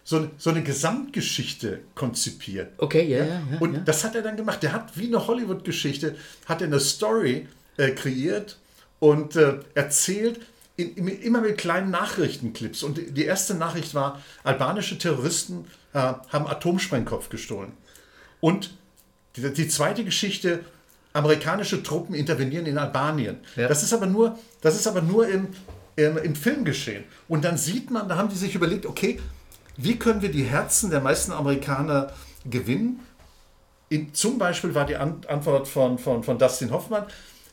[0.04, 2.68] so, so eine Gesamtgeschichte konzipieren.
[2.78, 3.60] Okay, ja, ja, ja.
[3.60, 3.80] Und ja.
[3.80, 4.62] das hat er dann gemacht.
[4.62, 8.60] Der hat wie eine Hollywood-Geschichte, hat er eine Story äh, kreiert
[9.00, 10.40] und äh, erzählt,
[10.78, 12.84] in, in, immer mit kleinen Nachrichtenclips.
[12.84, 17.72] Und die erste Nachricht war, albanische Terroristen äh, haben Atomsprengkopf gestohlen.
[18.42, 18.78] Und
[19.38, 20.66] die, die zweite Geschichte,
[21.14, 23.38] amerikanische Truppen intervenieren in Albanien.
[23.56, 23.70] Ja.
[23.70, 25.48] Das ist aber nur, das ist aber nur im,
[25.96, 27.06] im, im Film geschehen.
[27.30, 29.20] Und dann sieht man, da haben die sich überlegt, okay,
[29.78, 32.12] wie können wir die Herzen der meisten Amerikaner
[32.44, 33.00] gewinnen?
[33.88, 37.06] In, zum Beispiel war die An Antwort von, von, von Dustin Hoffmann,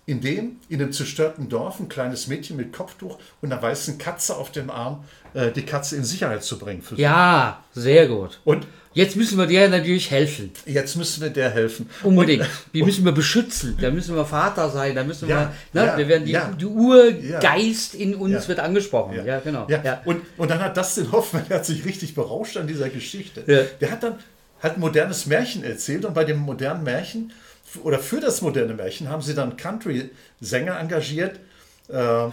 [0.05, 4.37] in dem in einem zerstörten Dorf ein kleines Mädchen mit Kopftuch und einer weißen Katze
[4.37, 6.83] auf dem Arm äh, die Katze in Sicherheit zu bringen.
[6.97, 8.41] Ja, sehr gut.
[8.45, 10.53] Und Jetzt müssen wir dir natürlich helfen.
[10.67, 11.89] jetzt müssen wir der helfen.
[12.03, 12.47] Unbedingt.
[12.75, 13.79] Die müssen wir beschützen.
[13.81, 14.95] Da müssen wir Vater sein.
[14.95, 16.51] Da müssen Ja, wir, ne, ja, wir werden die, ja.
[16.61, 19.25] die Urgeist in uns wird angesprochen.
[19.25, 19.67] Ja, genau.
[20.05, 23.71] Und, und dann hat Dustin Hoffmann, der hat sich richtig berauscht an dieser Geschichte.
[23.81, 24.17] Der hat dann
[24.61, 27.33] hat ein modernes Märchen erzählt und bei dem modernen Märchen
[27.83, 31.41] oder für das moderne Märchen haben sie dann Country-Sänger engagiert.
[31.89, 32.29] Äh,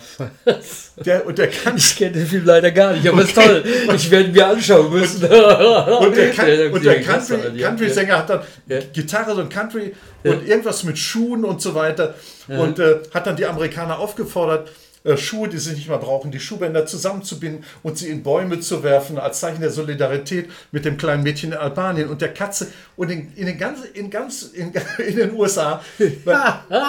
[1.06, 3.64] der, und der kann Ich kenne den Film leider gar nicht, aber ist toll.
[3.96, 5.24] Ich werde mir anschauen müssen.
[5.24, 8.80] Und der, Can Ja, und der Country, Country-Sänger hat dann Ja.
[8.94, 12.14] Gitarre und Country und irgendwas mit Schuhen und so weiter.
[12.48, 14.70] Und äh, hat dann die Amerikaner aufgefordert,
[15.18, 19.18] Schuhe, die sie nicht mehr brauchen, die Schuhbänder zusammenzubinden und sie in Bäume zu werfen,
[19.18, 22.68] als Zeichen der Solidarität mit dem kleinen Mädchen in Albanien und der Katze.
[22.98, 24.74] Und in, in, den, ganzen, in, ganz, in,
[25.08, 25.82] in den USA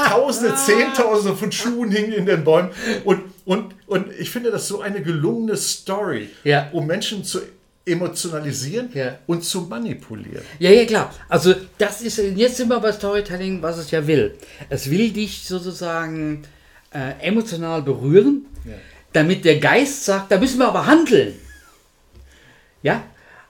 [0.09, 2.71] Tausende, Zehntausende von Schuhen hingen in den Bäumen.
[3.05, 6.69] Und, und, und ich finde das so eine gelungene Story, Ja.
[6.73, 7.41] um Menschen zu
[7.87, 9.19] emotionalisieren Ja.
[9.27, 10.43] und zu manipulieren.
[10.59, 11.15] Ja, ja, klar.
[11.29, 14.35] Also, das ist, jetzt sind wir bei Storytelling, was es ja will.
[14.69, 16.43] Es will dich sozusagen
[16.93, 18.73] äh, emotional berühren, Ja.
[19.13, 21.35] damit der Geist sagt, da müssen wir aber handeln.
[22.83, 23.03] Ja,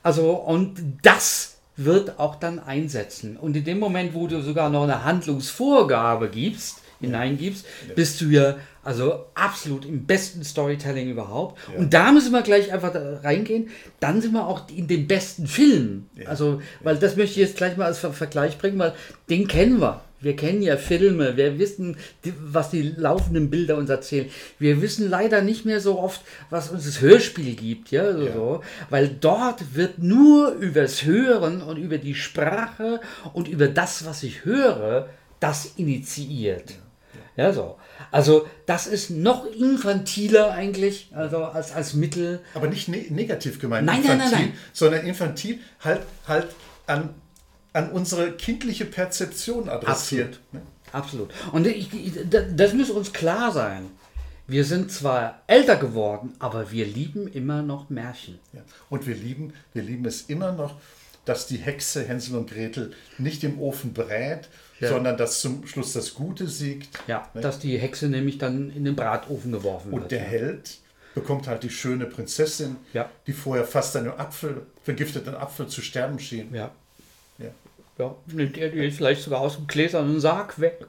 [0.02, 3.36] also, und das wird auch dann einsetzen.
[3.36, 8.56] Und in dem Moment, wo du sogar noch eine Handlungsvorgabe gibst, hineingibst, bist du ja
[8.82, 11.58] also absolut im besten Storytelling überhaupt.
[11.76, 13.68] Und da müssen wir gleich einfach reingehen.
[14.00, 16.06] Dann sind wir auch in den besten Film.
[16.26, 18.94] Also, weil das möchte ich jetzt gleich mal als Ver Vergleich bringen, weil
[19.30, 20.02] den kennen wir.
[20.20, 21.96] Wir kennen ja Filme, wir wissen,
[22.40, 24.28] was die laufenden Bilder uns erzählen.
[24.58, 28.62] Wir wissen leider nicht mehr so oft, was uns das Hörspiel gibt, ja, so, so.
[28.90, 33.00] weil dort wird nur übers Hören und über die Sprache
[33.32, 35.08] und über das, was ich höre,
[35.40, 36.74] das initiiert.
[37.36, 37.78] Ja, so.
[38.10, 42.40] Also, das ist noch infantiler eigentlich, also als, als Mittel.
[42.54, 44.52] Aber nicht ne negativ gemeint, Nein, nein, nein, nein.
[44.72, 46.48] sondern infantil halt, halt
[46.86, 47.14] an,
[47.72, 50.40] an unsere kindliche Perzeption adressiert.
[50.52, 50.62] Ne?
[50.92, 51.30] Absolut.
[51.52, 52.12] Und ich, ich,
[52.56, 53.86] das muss uns klar sein.
[54.46, 58.40] Wir sind zwar älter geworden, aber wir lieben immer noch Märchen.
[58.52, 58.62] Ja.
[58.88, 60.74] Und wir lieben, wir lieben es immer noch,
[61.24, 64.48] dass die Hexe Hänsel und Gretel nicht im Ofen brät,
[64.80, 64.88] Ja.
[64.88, 66.88] sondern dass zum Schluss das Gute siegt.
[67.06, 67.42] Ja, Ne?
[67.42, 70.10] dass die Hexe nämlich dann in den Bratofen geworfen Und wird.
[70.10, 70.78] der Held
[71.14, 73.08] bekommt halt die schöne Prinzessin, Ja.
[73.28, 76.52] die vorher fast einen Apfel, vergifteten Apfel zu sterben schien.
[76.52, 76.58] Ja.
[76.62, 76.70] Ja.
[78.00, 80.86] Ja, nimmt er die vielleicht sogar aus dem gläsernen Sarg weg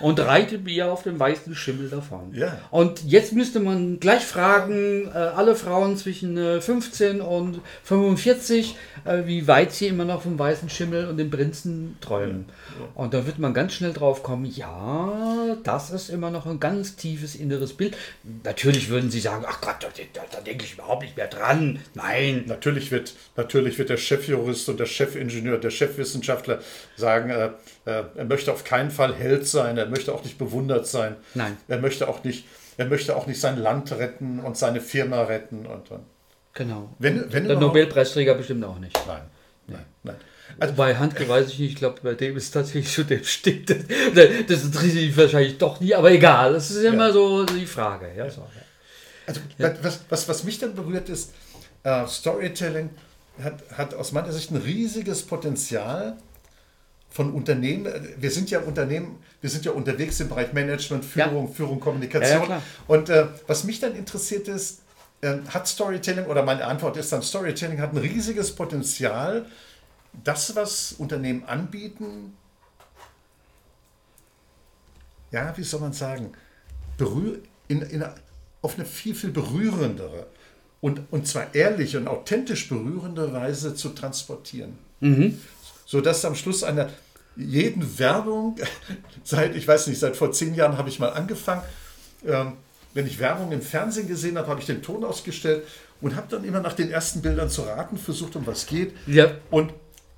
[0.00, 2.34] und reitet ihr auf dem weißen Schimmel davon.
[2.34, 2.58] Ja.
[2.70, 9.22] Und jetzt müsste man gleich fragen, äh, alle Frauen zwischen äh, 15 und 45, äh,
[9.26, 12.46] wie weit sie immer noch vom weißen Schimmel und dem Prinzen träumen.
[12.94, 16.96] Und da wird man ganz schnell drauf kommen, ja, das ist immer noch ein ganz
[16.96, 17.96] tiefes inneres Bild.
[18.42, 21.78] Natürlich würden sie sagen, ach Gott, da, da, da denke ich überhaupt nicht mehr dran.
[21.94, 26.60] Nein, Natürlich wird, natürlich wird der Chefjurist und der Chefingenieur, der Chefwissenschaftler
[26.96, 27.50] sagen, äh,
[27.84, 31.16] er möchte auf keinen Fall Held sein, er möchte auch nicht bewundert sein.
[31.34, 31.56] Nein.
[31.68, 35.66] Er möchte auch nicht, er möchte auch nicht sein Land retten und seine Firma retten.
[35.66, 36.04] Und, und.
[36.54, 36.90] genau.
[36.98, 38.98] Wenn, wenn Der Nobelpreisträger bestimmt auch nicht.
[39.06, 39.22] Nein,
[39.66, 40.16] nein, nein.
[40.58, 43.70] Also bei Handke weiß ich nicht, ich glaube, bei dem ist tatsächlich so, der stinkt.
[43.70, 48.10] Das, das interessiert mich wahrscheinlich doch nie, aber egal, das ist immer so die Frage.
[48.16, 48.62] Ja, so, ja.
[49.26, 49.40] Also
[49.82, 51.32] was, was, was mich dann berührt ist,
[51.82, 52.90] äh, Storytelling
[53.42, 56.18] hat, hat aus meiner Sicht ein riesiges Potenzial
[57.14, 57.86] von Unternehmen.
[58.18, 62.42] Wir sind ja Unternehmen, wir sind ja unterwegs im Bereich Management, Führung, Führung, Kommunikation.
[62.42, 62.62] Ja, ja.
[62.88, 64.80] Und äh, was mich dann interessiert ist,
[65.20, 69.46] äh, hat Storytelling, oder meine Antwort ist dann, Storytelling hat ein riesiges Potenzial,
[70.24, 72.36] das, was Unternehmen anbieten,
[75.30, 76.32] ja, wie soll man sagen,
[76.98, 78.04] berühr, in, in,
[78.60, 80.26] auf eine viel, viel berührendere
[80.80, 84.78] und, und zwar ehrliche und authentisch berührende Weise zu transportieren.
[85.86, 86.88] Sodass am Schluss einer
[87.36, 88.56] jeden Werbung,
[89.24, 91.62] seit, ich weiß nicht, seit vor zehn Jahren habe ich mal angefangen,
[92.26, 92.54] ähm,
[92.94, 95.64] wenn ich Werbung im Fernsehen gesehen habe, habe ich den Ton ausgestellt
[96.00, 98.94] und habe dann immer nach den ersten Bildern zu raten versucht, um was geht.
[99.06, 99.32] Ja.
[99.50, 99.72] Und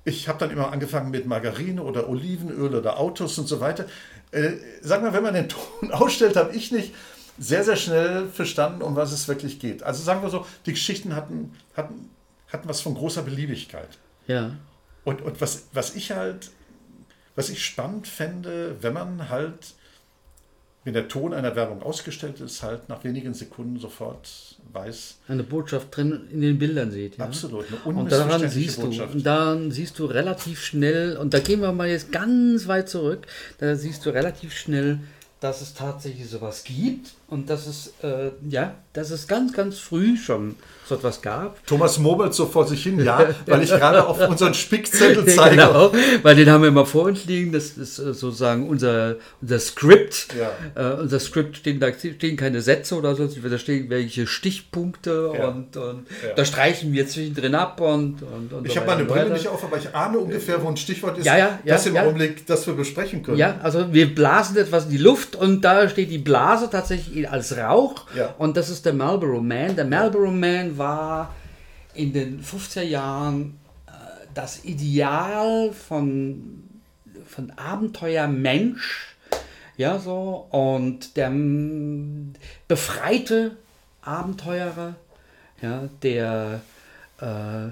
[0.05, 3.87] ich habe dann immer angefangen mit Margarine oder Olivenöl oder Autos und so weiter.
[4.31, 4.51] Äh,
[4.81, 5.49] sag mal, wenn man den
[5.81, 6.93] Ton ausstellt, habe ich nicht
[7.39, 9.83] sehr, sehr schnell verstanden, um was es wirklich geht.
[9.83, 12.09] Also sagen wir so, die Geschichten hatten, hatten,
[12.51, 13.89] hatten was von großer Beliebigkeit.
[14.27, 14.51] ja.
[15.03, 16.51] Und, und was, was ich halt,
[17.37, 19.75] was ich spannend fände, wenn man halt,
[20.83, 25.95] wenn der Ton einer Werbung ausgestellt ist, halt nach wenigen Sekunden sofort weiß, Eine Botschaft
[25.95, 27.17] drin in den Bildern sieht.
[27.17, 27.25] Ja?
[27.25, 29.13] absolut, eine Und daran siehst Botschaft.
[29.13, 32.89] du, und daran siehst du relativ schnell, und da gehen wir mal jetzt ganz weit
[32.89, 33.27] zurück,
[33.59, 34.99] da siehst du relativ schnell,
[35.39, 40.15] dass es tatsächlich sowas gibt und dass es, äh, ja, dass es ganz, ganz früh
[40.17, 40.55] schon
[40.87, 41.65] so etwas gab.
[41.67, 45.57] Thomas murmelt so vor sich hin, ja, weil ich gerade auf unseren Spickzettel zeige.
[45.57, 45.91] Genau,
[46.23, 47.51] weil den haben wir immer vor uns liegen.
[47.51, 50.29] Das ist äh, sozusagen unser, unser Skript.
[50.39, 50.91] Ja.
[50.93, 55.47] Äh, unser Skript stehen, da stehen keine Sätze oder so, da stehen welche Stichpunkte Ja.
[55.49, 56.33] und, und Ja.
[56.35, 59.63] da streichen wir zwischendrin ab und, und, und Ich so habe meine Brille nicht auf,
[59.63, 61.97] aber ich ahne ungefähr, wo ein Stichwort ist, Ja, ja, ja, das im.
[61.97, 63.37] Augenblick, das wir besprechen können.
[63.37, 67.57] Ja, also wir blasen etwas in die Luft und da steht die Blase tatsächlich als
[67.57, 68.05] Rauch.
[68.15, 68.35] Ja.
[68.37, 69.75] Und das ist der Marlboro Man.
[69.75, 71.33] Der Marlboro Man war
[71.93, 73.91] in den 50er Jahren äh,
[74.33, 76.63] das Ideal von,
[77.25, 79.15] von Abenteuermensch.
[79.77, 80.47] Ja, so.
[80.51, 82.33] Und der mm,
[82.67, 83.57] befreite
[84.01, 84.95] Abenteurer,
[85.61, 86.61] ja, der
[87.19, 87.71] äh,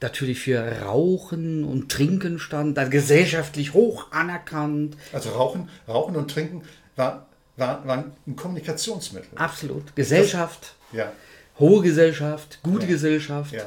[0.00, 4.96] natürlich für Rauchen und Trinken stand, dann gesellschaftlich hoch anerkannt.
[5.12, 6.62] Also Rauchen, Rauchen und Trinken
[6.96, 7.25] war,
[7.56, 9.30] war, war ein Kommunikationsmittel.
[9.36, 9.94] Absolut.
[9.96, 11.12] Gesellschaft, Ja.
[11.58, 13.52] hohe Gesellschaft, gute Gesellschaft.
[13.52, 13.64] Ja.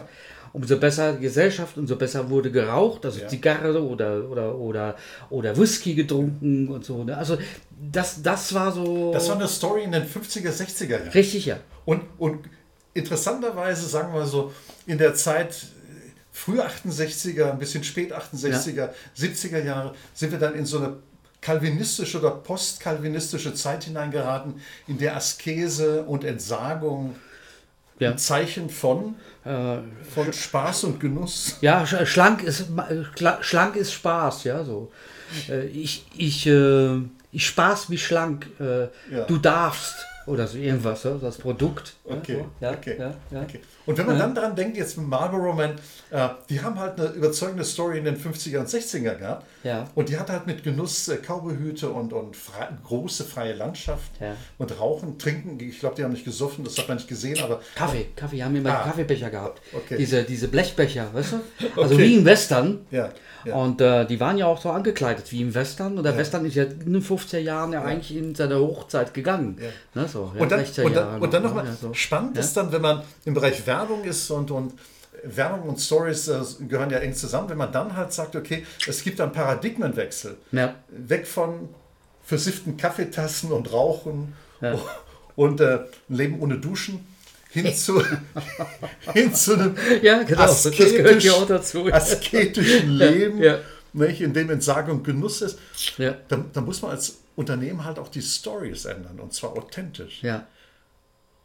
[0.51, 3.27] Umso besser Gesellschaft, umso besser wurde geraucht, also Ja.
[3.27, 4.95] Zigarre oder, oder, oder,
[5.29, 7.03] oder Whisky getrunken und so.
[7.03, 7.15] Ne?
[7.15, 7.37] Also
[7.91, 9.13] das, das war so.
[9.13, 11.07] Das war eine Story in den 50er, 60er Jahren.
[11.09, 11.57] richtig, ja.
[11.85, 12.49] Und, und
[12.95, 14.51] interessanterweise, sagen wir so,
[14.87, 20.55] in der Zeit äh, früh 68er, ein bisschen spät 68er, 70er Jahre, sind wir dann
[20.55, 20.97] in so eine
[21.41, 27.15] kalvinistische oder postkalvinistische Zeit hineingeraten, in der Askese und Entsagung
[27.99, 28.11] Ja.
[28.11, 29.77] ein Zeichen von, Äh,
[30.13, 31.55] von Spaß und Genuss.
[31.61, 32.65] Ja, sch- schlank ist,
[33.17, 34.91] schla- schlank ist Spaß, ja, so.
[35.49, 36.97] Äh, Ich, ich, äh,
[37.31, 38.87] ich spaß mich schlank, äh,
[39.27, 39.95] du darfst,
[40.29, 41.93] oder so irgendwas, ja, das Produkt.
[42.05, 43.41] Okay, ja, okay, ja, ja.
[43.41, 43.59] okay.
[43.85, 45.71] Und wenn man dann daran denkt, jetzt mit Marlboro Man,
[46.11, 49.45] äh, die haben halt eine überzeugende Story in den 50er und 60er gehabt.
[49.63, 49.85] Ja.
[49.95, 54.11] Und die hat halt mit Genuss äh, Cowboyhüte und, und frei, große freie Landschaft
[54.57, 55.59] und Rauchen, Trinken.
[55.59, 58.55] Ich glaube, die haben nicht gesoffen, das hat man nicht gesehen, aber Kaffee, Kaffee, haben
[58.55, 58.83] immer Ah.
[58.83, 59.61] Kaffeebecher gehabt.
[59.73, 59.97] Okay.
[59.97, 61.39] Diese, diese Blechbecher, weißt du?
[61.81, 62.03] Also Okay.
[62.03, 62.85] wie im Western.
[62.91, 63.09] ja.
[63.45, 63.55] Ja.
[63.55, 65.97] Und äh, die waren ja auch so angekleidet wie im Western.
[65.97, 69.57] Und der Western ist ja in den 50er Jahren ja, eigentlich in seine Hochzeit gegangen.
[69.59, 70.01] Ja.
[70.01, 71.93] Ne, so, ja, und dann, 60er und dann, und dann noch, nochmal, ne, ja, so.
[71.93, 72.41] spannend Ja.
[72.41, 74.73] ist dann, wenn man im Bereich Werbung ist und, und
[75.23, 79.03] Werbung und Stories äh, gehören ja eng zusammen, wenn man dann halt sagt, okay, es
[79.03, 80.37] gibt einen Paradigmenwechsel.
[80.51, 80.75] Ja.
[80.89, 81.69] Weg von
[82.23, 84.75] versifften Kaffeetassen und Rauchen Ja.
[85.35, 87.05] und äh, ein Leben ohne Duschen
[87.49, 88.03] hin zu,
[89.13, 90.41] hin zu einem Ja, genau.
[90.41, 91.85] Das gehört ja auch dazu.
[91.91, 93.59] asketischen Leben, ja.
[93.91, 95.57] Nicht, in dem Entsagung Genuss ist.
[95.97, 96.15] Ja.
[96.27, 100.21] Da, da muss man als Unternehmen halt auch die Stories ändern und zwar authentisch.
[100.21, 100.45] Ja.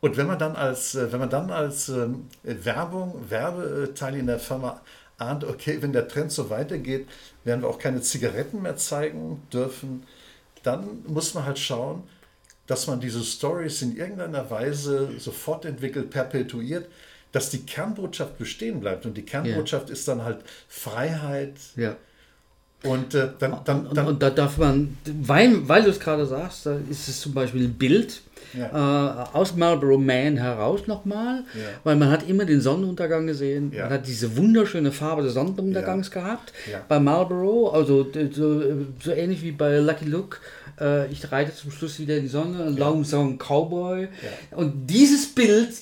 [0.01, 4.39] Und wenn man dann als, äh, wenn man dann als ähm, Werbung, Werbeteil in der
[4.39, 4.83] Firma
[5.17, 7.09] ahnt, okay, wenn der Trend so weitergeht,
[7.45, 10.03] werden wir auch keine Zigaretten mehr zeigen dürfen,
[10.63, 12.03] dann muss man halt schauen,
[12.67, 16.89] dass man diese Stories in irgendeiner Weise sofort entwickelt, perpetuiert,
[17.33, 19.07] dass die Kernbotschaft bestehen bleibt.
[19.07, 21.55] Und die Kernbotschaft ist dann halt Freiheit.
[21.77, 21.97] ja.
[22.85, 26.67] Und äh, dann, dann, dann und da darf man, weil, weil du es gerade sagst,
[26.67, 28.21] da ist es zum Beispiel ein Bild
[28.57, 31.61] äh, aus Marlboro Man heraus nochmal, Ja.
[31.83, 33.85] weil man hat immer den Sonnenuntergang gesehen, Ja.
[33.85, 36.81] man hat diese wunderschöne Farbe des Sonnenuntergangs gehabt Ja.
[36.87, 38.63] bei Marlboro, also so,
[39.03, 40.37] so ähnlich wie bei Lucky Luke.
[40.81, 44.09] äh, Ich reite zum Schluss wieder in die Sonne, Long Song Cowboy.
[44.53, 45.75] Und dieses Bild ja.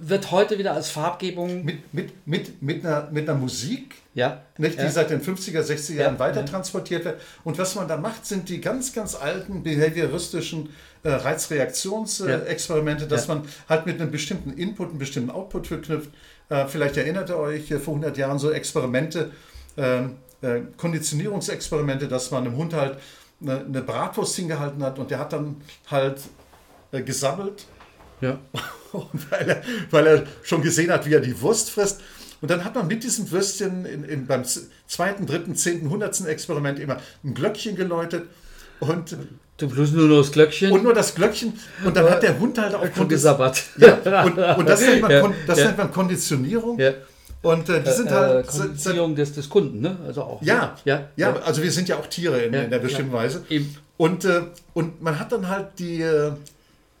[0.00, 1.64] Wird heute wieder als Farbgebung.
[1.64, 4.42] mit, mit, mit, mit, einer, mit einer Musik, ja.
[4.58, 4.90] nicht, die ja.
[4.90, 7.20] seit den 50er, 60er Ja, Jahren weiter transportiert wird.
[7.44, 10.70] Und was man da macht, sind die ganz, ganz alten behavioristischen
[11.02, 16.10] äh, Reizreaktionsexperimente, dass man halt mit einem bestimmten Input, einem bestimmten Output verknüpft.
[16.48, 19.30] Äh, vielleicht erinnert ihr euch äh, vor 100 Jahren so Experimente,
[19.76, 22.98] ähm, äh, Konditionierungsexperimente, dass man einem Hund halt
[23.40, 25.56] eine, eine Bratwurst hingehalten hat und der hat dann
[25.90, 26.20] halt
[26.92, 27.66] äh, gesammelt
[28.20, 28.38] Ja.
[29.30, 32.00] weil, er, weil er schon gesehen hat, wie er die Wurst frisst.
[32.40, 34.42] Und dann hat man mit diesem Würstchen in, in, beim
[34.86, 38.24] zweiten, dritten, zehnten, hundertsten Experiment immer ein Glöckchen geläutet
[38.80, 39.16] und,
[39.56, 41.54] Zum Schluss nur noch das Glöckchen und nur das Glöckchen.
[41.84, 43.62] Und dann hat der Hund halt schon aufgrund des, gesabbert.
[43.78, 45.64] ja, und, und das, nennt man, Ja, das ja.
[45.66, 46.78] nennt man Konditionierung.
[46.78, 46.92] Ja.
[47.42, 48.46] Und äh, die sind äh, halt.
[48.48, 49.96] Konditionierung des, des Kunden, ne?
[50.06, 50.42] Also auch.
[50.42, 53.12] ja, ja, ja, also wir sind ja auch Tiere in, in der bestimmten.
[53.12, 53.44] Weise.
[53.48, 53.74] Eben.
[53.96, 54.42] Und, äh,
[54.74, 56.32] und man hat dann halt die, äh,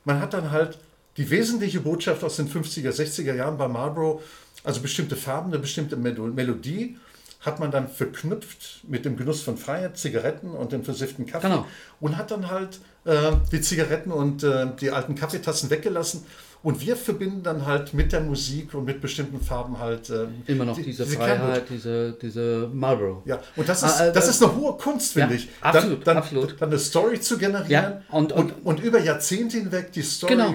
[0.04, 0.78] man hat dann halt
[1.16, 4.22] die wesentliche Botschaft aus den 50er, 60er Jahren bei Marlboro,
[4.64, 6.96] also bestimmte Farben, eine bestimmte Melo- Melodie,
[7.40, 11.66] hat man dann verknüpft mit dem Genuss von Freiheit, Zigaretten und dem versifften Kaffee Genau.
[12.00, 16.24] und hat dann halt äh, die Zigaretten und äh, die alten Kaffeetassen weggelassen.
[16.64, 20.64] Und wir verbinden dann halt mit der Musik und mit bestimmten Farben halt ähm, Immer
[20.64, 21.38] noch die- diese, Kernbotschaft.
[21.40, 23.22] Freiheit, diese, diese Marlboro.
[23.26, 25.48] Ja, und das ist, Ah, äh, das äh, ist eine hohe Kunst, finde ja, ich.
[25.60, 26.60] absolut, dann, dann, absolut.
[26.60, 30.32] Dann eine Story zu generieren Ja, und- und, und, über Jahrzehnte hinweg die Story.
[30.34, 30.54] Genau.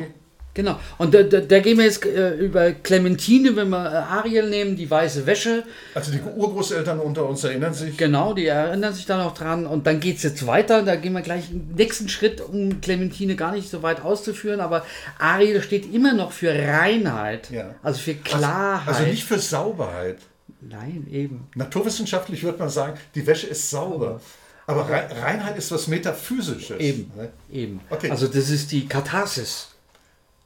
[0.53, 0.77] Genau.
[0.97, 4.75] Und da, da, da gehen wir jetzt äh, über Clementine, wenn wir äh, Ariel nehmen,
[4.75, 5.63] die weiße Wäsche.
[5.95, 7.95] Also die Urgroßeltern unter uns erinnern sich.
[7.95, 9.65] Genau, die erinnern sich da noch dran.
[9.65, 10.83] Und dann geht es jetzt weiter.
[10.83, 14.59] Da gehen wir gleich den nächsten Schritt, um Clementine gar nicht so weit auszuführen.
[14.59, 14.85] Aber
[15.19, 17.49] Ariel steht immer noch für Reinheit.
[17.49, 17.75] Ja.
[17.81, 18.87] Also für Also, Klarheit.
[18.95, 20.17] also nicht für Sauberheit.
[20.59, 21.47] Nein, eben.
[21.55, 24.19] Naturwissenschaftlich würde man sagen, die Wäsche ist sauber.
[24.67, 26.79] Aber Rei- Reinheit ist was Metaphysisches.
[26.79, 27.11] Eben.
[27.15, 27.29] ne?
[27.51, 27.79] Eben.
[27.89, 28.11] Okay.
[28.11, 29.69] Also das ist die Katharsis.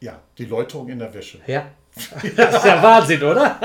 [0.05, 1.39] Ja, die Läuterung in der Wäsche.
[1.47, 1.65] Ja.
[2.35, 3.57] Das ist ja Wahnsinn, oder?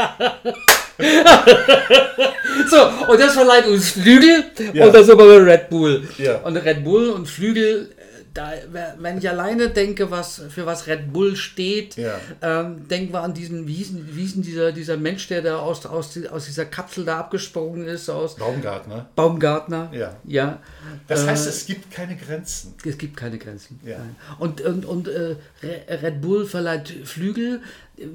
[2.71, 2.77] so,
[3.13, 4.87] und das verleiht uns Flügel Ja.
[4.87, 6.09] und das ist aber bei Red Bull.
[6.17, 6.37] Ja.
[6.39, 7.91] Und Red Bull und Flügel,
[8.33, 8.53] da,
[8.99, 12.19] wenn ich alleine denke, was für was Red Bull steht, Ja.
[12.43, 15.43] ähm, denken wir an diesen, wie hieß, denn- wie hieß denn dieser, dieser Mensch, der
[15.43, 19.09] da aus, aus, aus dieser Kapsel da abgesprungen ist, aus Baumgartner.
[19.17, 19.91] Baumgartner.
[19.93, 20.17] Ja.
[20.25, 20.61] ja.
[21.09, 22.75] Das Äh, heißt, es gibt keine Grenzen.
[22.85, 23.81] es gibt keine Grenzen.
[23.85, 23.97] Ja.
[24.39, 27.61] Und, und, und äh, Re- Red Bull verleiht Flügel.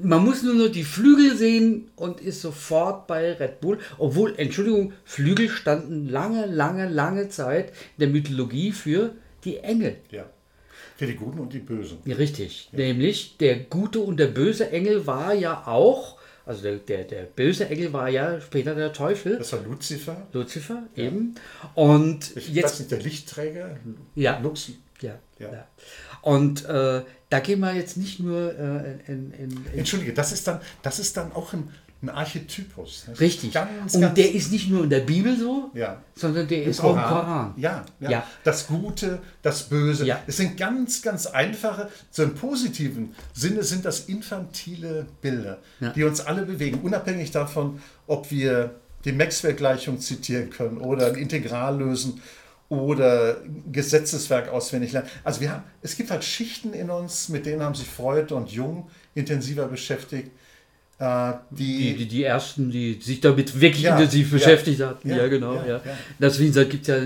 [0.02, 3.78] Man muss nur noch die Flügel sehen und ist sofort bei Red Bull.
[3.98, 9.12] Obwohl, Entschuldigung, Flügel standen lange, lange, lange Zeit in der Mythologie für
[9.46, 9.96] die Engel.
[10.10, 10.26] Ja.
[10.96, 11.98] Für die Guten und die Bösen.
[12.04, 12.68] Ja, Richtig.
[12.72, 17.68] Nämlich der gute und der böse Engel war ja auch, also der, der, der böse
[17.68, 20.26] Engel war ja später der Teufel, Das war Luzifer.
[20.32, 21.34] Luzifer eben.
[21.74, 23.76] Und Ich jetzt weiß nicht, der Lichtträger.
[24.14, 24.38] Ja.
[24.40, 24.70] Lux.
[25.00, 25.52] Ja, Ja.
[25.52, 25.68] ja.
[26.22, 30.46] Und äh, da gehen wir jetzt nicht nur äh, in, in, in Entschuldige, das ist
[30.48, 31.68] dann, das ist dann auch ein,
[32.06, 33.06] ein Archetypus.
[33.20, 33.52] Richtig.
[33.52, 36.02] Ganz, und ganz der ist nicht nur in der Bibel so, ja.
[36.14, 36.98] sondern der Im ist Koran.
[36.98, 37.54] auch im Koran.
[37.56, 38.26] Ja, ja, ja.
[38.44, 40.06] Das Gute, das Böse.
[40.06, 40.22] Ja.
[40.26, 45.58] Es sind ganz, ganz einfache, so im positiven Sinne sind das infantile Bilder,
[45.94, 51.78] die uns alle bewegen, unabhängig davon, ob wir die Maxwell-Gleichung zitieren können oder ein Integral
[51.78, 52.20] lösen
[52.68, 53.36] oder
[53.70, 55.08] Gesetzeswerk auswendig lernen.
[55.22, 58.50] Also wir haben, es gibt halt Schichten in uns, mit denen haben sich Freud und
[58.50, 60.30] Jung intensiver beschäftigt.
[60.98, 65.10] Äh, die, die, die, ersten, die sich damit wirklich ja, intensiv beschäftigt ja, hatten.
[65.10, 65.54] Ja, ja genau.
[65.62, 65.82] Ja,
[66.18, 66.96] Deswegen gibt es ja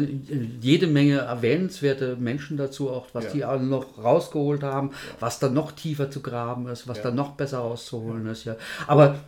[0.60, 5.72] jede Menge erwähnenswerte Menschen dazu, auch was die alle noch rausgeholt haben, was dann noch
[5.72, 8.44] tiefer zu graben ist, was dann noch besser auszuholen ist.
[8.44, 8.54] Ja.
[8.86, 9.18] Aber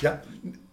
[0.00, 0.22] ja,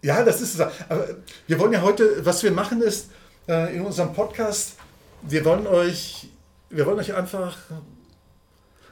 [0.04, 0.62] ja, das ist es.
[0.62, 1.08] Aber
[1.48, 3.10] wir wollen ja heute, was wir machen ist,
[3.48, 4.78] äh, in unserem Podcast,
[5.24, 6.28] wir wollen euch,
[6.70, 7.58] wir wollen euch einfach,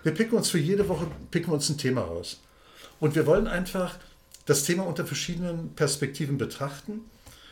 [0.02, 2.42] wir picken uns für jede Woche, picken uns ein Thema raus.
[3.00, 4.00] Und wir wollen einfach
[4.48, 7.02] das Thema unter verschiedenen Perspektiven betrachten.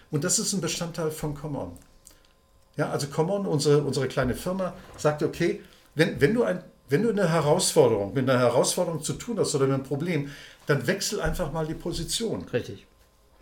[0.10, 1.74] Und das ist ein Bestandteil von Common.
[2.78, 5.62] Ja, also Common, unsere, unsere kleine Firma, sagt, okay,
[5.94, 9.66] wenn, wenn, du ein, wenn du eine Herausforderung, mit einer Herausforderung zu tun hast oder
[9.66, 10.32] mit einem Problem,
[10.66, 12.46] dann wechsel einfach mal die Position.
[12.52, 12.86] Richtig.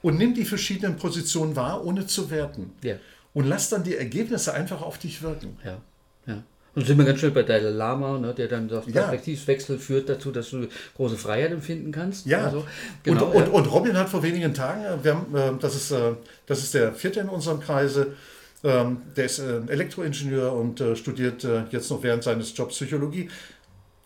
[0.01, 2.73] Und nimm die verschiedenen Positionen wahr, ohne zu werten.
[2.83, 2.95] Ja.
[3.33, 5.57] Und lass dann die Ergebnisse einfach auf dich wirken.
[5.63, 5.77] Ja, ja.
[6.75, 9.03] Und sind wir ganz schnell bei Dalai Lama, ne, der dann sagt, ja.
[9.03, 12.25] Perspektivwechsel führt dazu, dass du große Freiheit empfinden kannst.
[12.25, 12.65] Ja, also,
[13.03, 13.35] genau, und.
[13.35, 16.13] Und, und, Robin hat vor wenigen Tagen, äh, wir haben, äh, das, ist, äh,
[16.47, 18.13] das ist der vierte in unserem Kreise,
[18.63, 23.29] ähm, der ist Elektroingenieur und studiert jetzt noch während seines Jobs Psychologie.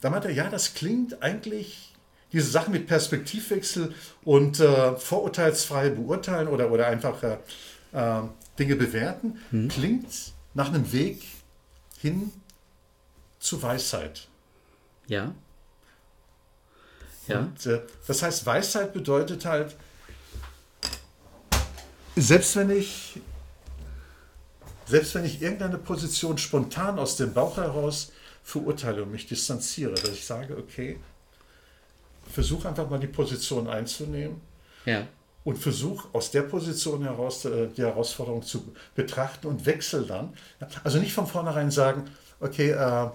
[0.01, 1.93] Da meinte er, ja, das klingt eigentlich,
[2.33, 7.17] diese Sachen mit Perspektivwechsel und vorurteilsfrei beurteilen oder, oder einfach
[8.57, 9.67] Dinge bewerten, hm.
[9.67, 10.07] klingt
[10.55, 11.21] nach einem Weg
[11.99, 12.31] hin
[13.39, 14.27] zu Weisheit.
[15.07, 15.33] Ja.
[17.27, 17.39] Ja.
[17.39, 19.75] Und, äh, das heißt, Weisheit bedeutet halt,
[22.15, 23.19] selbst wenn ich,
[24.85, 28.11] selbst wenn ich irgendeine Position spontan aus dem Bauch heraus
[28.43, 30.99] verurteile und mich distanziere, dass ich sage, okay,
[32.31, 34.41] versuche einfach mal die Position einzunehmen.
[34.85, 35.07] Ja.
[35.43, 40.33] Und versuche aus der Position heraus äh, die Herausforderung zu betrachten und wechsel dann.
[40.83, 42.09] Also nicht von vornherein sagen,
[42.41, 43.09] okay, äh,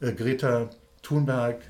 [0.00, 0.70] äh, Greta
[1.02, 1.60] Thunberg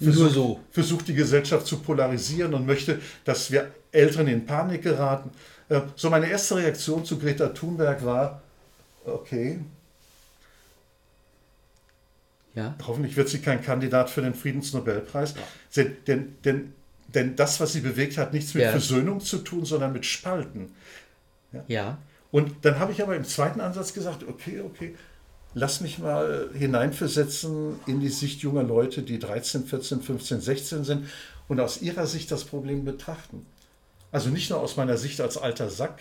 [0.00, 0.60] versucht, so.
[0.70, 5.30] versucht die Gesellschaft zu polarisieren und möchte, dass wir Älteren in Panik geraten.
[5.68, 8.42] Äh, so meine erste Reaktion zu Greta Thunberg war,
[9.04, 9.60] okay,
[12.54, 12.74] ja.
[12.86, 15.84] hoffentlich wird sie kein Kandidat für den Friedensnobelpreis, ja.
[16.06, 16.72] denn, denn,
[17.08, 18.70] denn das, was sie bewegt hat, nichts mit ja.
[18.70, 20.74] Versöhnung zu tun, sondern mit Spalten.
[21.52, 21.64] Ja.
[21.68, 21.98] ja.
[22.30, 24.96] Und dann habe ich aber im zweiten Ansatz gesagt, okay, okay,
[25.54, 31.08] lass mich mal hineinversetzen in die Sicht junger Leute, die 13, 14, 15, 16 sind
[31.48, 33.46] und aus ihrer Sicht das Problem betrachten.
[34.12, 36.00] Also nicht nur aus meiner Sicht als alter Sack,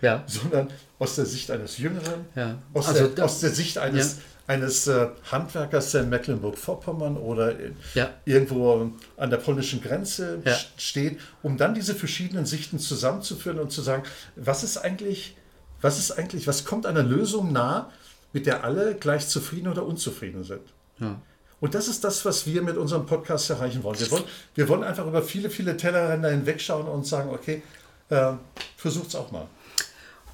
[0.00, 0.24] ja.
[0.26, 2.58] sondern aus der Sicht eines Jüngeren, ja.
[2.74, 4.22] aus, also der, aus der Sicht eines, ja.
[4.46, 7.54] eines äh, Handwerkers, der in Mecklenburg-Vorpommern oder
[7.94, 8.10] ja.
[8.24, 10.40] irgendwo an der polnischen Grenze
[10.76, 14.04] steht, um dann diese verschiedenen Sichten zusammenzuführen und zu sagen,
[14.36, 15.36] was ist eigentlich,
[15.80, 17.90] was ist eigentlich, was kommt einer Lösung nah,
[18.32, 20.62] mit der alle gleich zufrieden oder unzufrieden sind.
[20.98, 21.20] Ja.
[21.60, 23.98] Und das ist das, was wir mit unserem Podcast erreichen wollen.
[23.98, 27.62] Wir wollen, wir wollen einfach über viele, viele Tellerränder hinwegschauen und sagen, okay,
[28.10, 28.32] äh,
[28.76, 29.46] versucht es auch mal.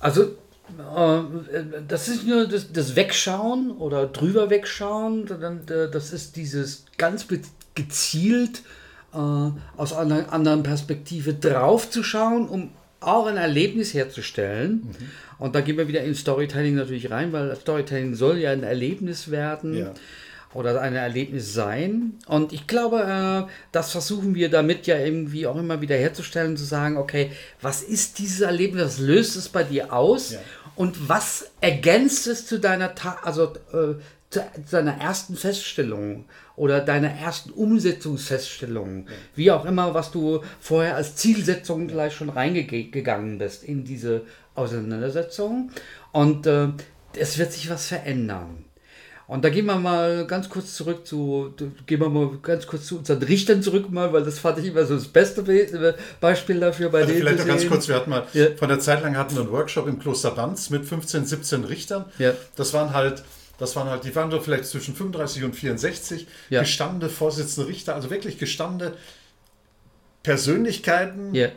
[0.00, 6.84] Also äh, das ist nur das, das, Wegschauen oder drüber wegschauen, äh, das ist dieses
[6.98, 7.26] ganz
[7.74, 8.62] gezielt
[9.12, 9.18] äh,
[9.76, 12.70] aus einer anderen Perspektive drauf zu schauen, um
[13.06, 14.82] auch ein Erlebnis herzustellen.
[14.86, 15.10] Mhm.
[15.38, 19.30] Und da gehen wir wieder in Storytelling natürlich rein, weil Storytelling soll ja ein Erlebnis
[19.30, 19.74] werden.
[19.74, 19.94] Ja.
[20.52, 22.14] Oder ein Erlebnis sein.
[22.28, 26.62] Und ich glaube, äh, das versuchen wir damit ja irgendwie auch immer wieder herzustellen, zu
[26.62, 30.34] sagen, okay, was ist dieses Erlebnis, was löst es bei dir aus?
[30.34, 30.38] Ja.
[30.76, 33.96] Und was ergänzt es zu deiner, Ta also äh,
[34.34, 36.24] zu deiner ersten Feststellung
[36.56, 39.12] oder deiner ersten Umsetzungsfeststellung, ja.
[39.34, 44.22] wie auch immer, was du vorher als Zielsetzung gleich schon reingegangen bist in diese
[44.54, 45.70] Auseinandersetzung.
[46.12, 46.68] Und äh,
[47.16, 48.64] es wird sich was verändern.
[49.26, 51.54] Und da gehen wir mal ganz kurz zurück zu,
[51.86, 54.84] gehen wir mal ganz kurz zu unseren Richtern zurück mal, weil das fand ich immer
[54.84, 55.42] so das beste
[56.20, 57.14] Beispiel dafür bei also.
[57.14, 58.48] Vielleicht noch ganz kurz, wir hatten mal, ja.
[58.56, 62.04] von der Zeit lang hatten wir einen Workshop im Kloster Banz mit 15, 17 Richtern.
[62.18, 62.34] Ja.
[62.56, 63.24] Das waren halt
[63.58, 66.60] das waren halt, die waren so vielleicht zwischen 35 und 64, ja.
[66.60, 68.96] gestandene Vorsitzende Richter, also wirklich gestandene
[70.22, 71.48] Persönlichkeiten, ja.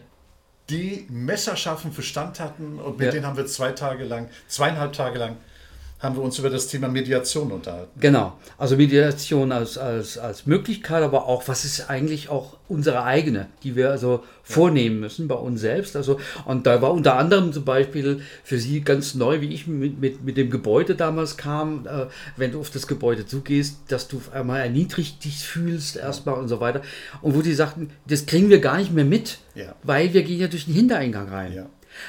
[0.70, 3.12] die messerscharfen Verstand hatten und mit ja.
[3.12, 5.38] denen haben wir zwei Tage lang, zweieinhalb Tage lang
[6.00, 8.00] haben wir uns über das Thema Mediation unterhalten.
[8.00, 13.48] Genau, also Mediation als, als, als Möglichkeit, aber auch, was ist eigentlich auch unsere eigene,
[13.64, 15.96] die wir also vornehmen müssen bei uns selbst.
[15.96, 20.00] Also, und da war unter anderem zum Beispiel für Sie ganz neu, wie ich mit,
[20.00, 24.22] mit, mit dem Gebäude damals kam, äh, wenn du auf das Gebäude zugehst, dass du
[24.32, 26.82] einmal erniedrigt dich fühlst erstmal und so weiter.
[27.24, 29.74] Und wo die sagten, das kriegen wir gar nicht mehr mit, Ja.
[29.82, 31.54] weil wir gehen ja durch den Hintereingang rein.
[31.54, 31.66] Ja.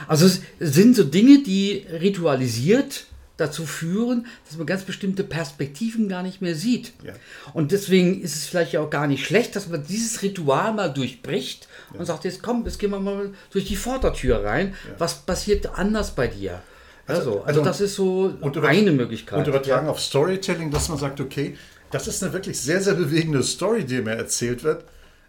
[0.06, 3.06] Also es sind so Dinge, die ritualisiert
[3.38, 6.92] dazu führen, dass man ganz bestimmte Perspektiven gar nicht mehr sieht.
[7.02, 7.14] Ja.
[7.54, 11.68] Und deswegen ist es vielleicht auch gar nicht schlecht, dass man dieses Ritual mal durchbricht
[11.94, 14.74] und sagt, jetzt komm, jetzt gehen wir mal durch die Vordertür rein.
[14.98, 16.60] Was passiert anders bei dir?
[17.06, 19.38] Also, also, also- das ist so eine Möglichkeit.
[19.38, 21.56] Und übertragen auf Storytelling, dass man sagt, okay,
[21.90, 24.84] das ist eine wirklich sehr, sehr bewegende Story, die mir erzählt wird.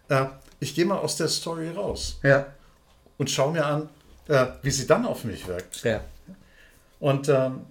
[0.08, 0.26] Äh,
[0.58, 2.46] ich gehe mal aus der Story raus ja.
[3.16, 3.88] und schaue mir an,
[4.28, 5.82] äh, wie sie dann auf mich wirkt.
[5.84, 6.02] Ja.
[6.98, 7.62] Und ähm,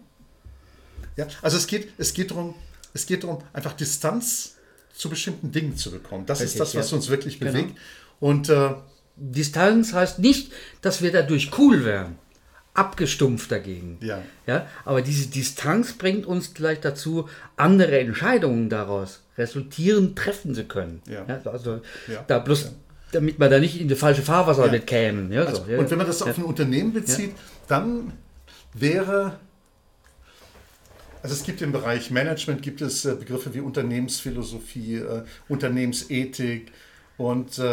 [1.20, 2.56] ja, also es geht, es geht darum,
[2.94, 4.56] es geht darum, einfach Distanz
[4.94, 6.26] zu bestimmten Dingen zu bekommen.
[6.26, 6.98] Das Richtig, ist das, was ja.
[6.98, 7.52] uns wirklich Genau.
[7.52, 7.78] bewegt.
[8.20, 8.72] Und äh,
[9.16, 10.52] Distanz heißt nicht,
[10.82, 12.18] dass wir dadurch cool werden.
[12.74, 13.98] Abgestumpft dagegen.
[14.02, 14.22] Ja.
[14.48, 21.02] Ja, aber diese Distanz bringt uns gleich dazu, andere Entscheidungen daraus resultierend treffen zu können.
[21.08, 21.26] Ja.
[21.46, 22.24] also Ja.
[22.28, 22.72] da bloß,
[23.12, 24.72] damit wir da nicht in die falsche Fahrwasser Ja.
[24.72, 25.32] mit kämen.
[25.32, 25.80] Ja, Also, so, ja.
[25.80, 27.32] Und wenn man das auf ein Unternehmen bezieht,
[27.68, 28.14] dann
[28.74, 29.40] wäre,
[31.22, 36.72] also es gibt im Bereich Management gibt es äh, Begriffe wie Unternehmensphilosophie, äh, Unternehmensethik
[37.18, 37.64] und äh,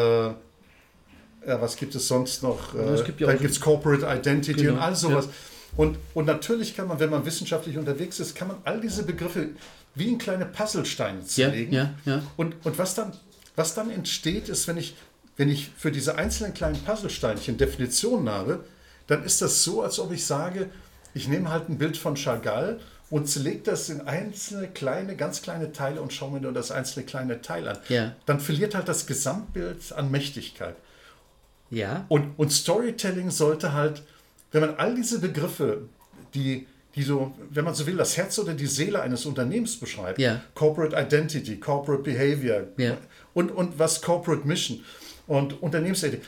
[1.46, 2.74] ja, was gibt es sonst noch?
[2.74, 5.28] Es gibt ja dann gibt es Corporate Identity Genau, und all sowas.
[5.76, 9.50] Und, und natürlich kann man, wenn man wissenschaftlich unterwegs ist, kann man all diese Begriffe
[9.94, 11.72] wie in kleine Puzzlesteine ja, zerlegen.
[11.72, 12.22] ja, ja.
[12.36, 13.12] Und, und was, dann,
[13.56, 14.96] was dann entsteht, ist, wenn ich,
[15.36, 18.64] wenn ich für diese einzelnen kleinen Puzzlesteinchen Definitionen habe,
[19.06, 20.70] dann ist das so, als ob ich sage,
[21.14, 22.80] ich nehme halt ein Bild von Chagall
[23.10, 27.06] und zerlege das in einzelne kleine, ganz kleine Teile und schaue mir nur das einzelne
[27.06, 27.78] kleine Teil an.
[27.88, 28.16] Ja.
[28.26, 30.76] Dann verliert halt das Gesamtbild an Mächtigkeit.
[31.70, 32.04] ja.
[32.08, 34.02] Und, und Storytelling sollte halt,
[34.52, 35.82] wenn man all diese Begriffe,
[36.34, 40.18] die, die so, wenn man so will, das Herz oder die Seele eines Unternehmens beschreibt,
[40.18, 40.40] Ja.
[40.54, 42.96] Corporate Identity, Corporate Behavior Ja.
[43.34, 44.82] und, und was Corporate Mission
[45.26, 46.22] und Unternehmensethik.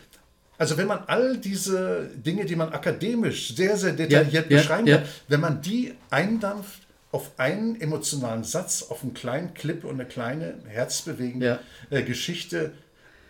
[0.59, 4.87] Also wenn man all diese Dinge, die man akademisch sehr, sehr detailliert Ja, ja, beschreiben
[4.87, 4.97] ja.
[4.99, 6.81] kann, wenn man die eindampft
[7.13, 11.47] auf einen emotionalen Satz, auf einen kleinen Clip und eine kleine herzbewegende
[11.91, 11.97] Ja.
[11.97, 12.73] äh, Geschichte,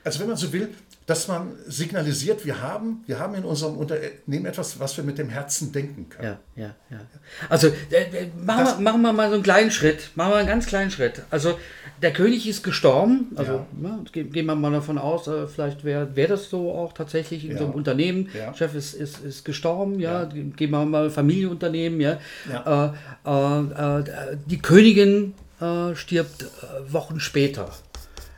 [0.04, 0.70] also wenn man so will,
[1.06, 5.30] dass man signalisiert, wir haben, wir haben in unserem Unternehmen etwas, was wir mit dem
[5.30, 6.36] Herzen denken können.
[6.56, 7.00] Ja, ja, ja.
[7.48, 10.10] Also äh, äh, machen, wir, machen wir mal so einen kleinen Schritt.
[10.16, 11.22] Machen wir einen ganz kleinen Schritt.
[11.30, 11.58] Also
[12.02, 13.32] der König ist gestorben.
[13.36, 13.66] Also Ja.
[13.80, 17.44] ne, ge- gehen wir mal davon aus, äh, vielleicht wäre wär das so auch tatsächlich
[17.44, 17.76] in so einem Ja.
[17.76, 18.28] Unternehmen.
[18.36, 18.54] Ja.
[18.54, 20.22] Chef ist, ist, ist gestorben, ja.
[20.22, 20.24] Ja.
[20.26, 22.18] Ge- Gehen wir mal Familienunternehmen, ja.
[22.52, 22.94] Ja.
[23.24, 27.70] Äh, äh, äh, die Königin äh, stirbt äh, Wochen später.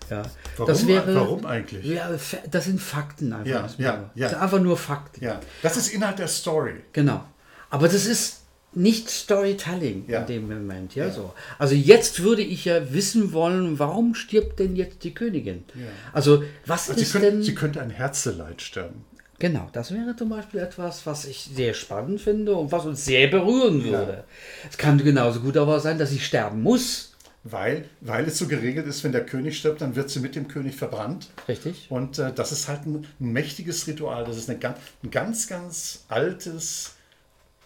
[0.08, 0.22] Ja.
[0.56, 1.84] Warum, das wäre, warum eigentlich?
[1.86, 2.10] Ja,
[2.50, 3.46] das sind Fakten einfach.
[3.46, 4.22] Ja, ja, ja.
[4.22, 5.22] Das sind einfach nur Fakten.
[5.24, 6.74] Ja, das ist Inhalt der Story.
[6.92, 7.22] Genau.
[7.70, 8.39] Aber das ist
[8.72, 10.20] nicht Storytelling Ja.
[10.20, 10.94] in dem Moment.
[10.94, 11.12] Ja, Ja.
[11.12, 11.32] So.
[11.58, 15.64] Also jetzt würde ich ja wissen wollen, warum stirbt denn jetzt die Königin?
[16.12, 17.42] Also was Also ist sie, könnte, denn...
[17.42, 19.04] sie könnte ein Herzeleid sterben.
[19.40, 23.26] Genau, das wäre zum Beispiel etwas, was ich sehr spannend finde und was uns sehr
[23.28, 24.24] berühren würde.
[24.70, 27.06] Es kann genauso gut aber sein, dass sie sterben muss.
[27.42, 30.46] Weil, weil es so geregelt ist, wenn der König stirbt, dann wird sie mit dem
[30.46, 31.30] König verbrannt.
[31.48, 31.86] Richtig?
[31.88, 34.24] Und äh, das ist halt ein, ein mächtiges Ritual.
[34.24, 34.58] Das ist eine,
[35.02, 36.96] ein ganz, ganz altes,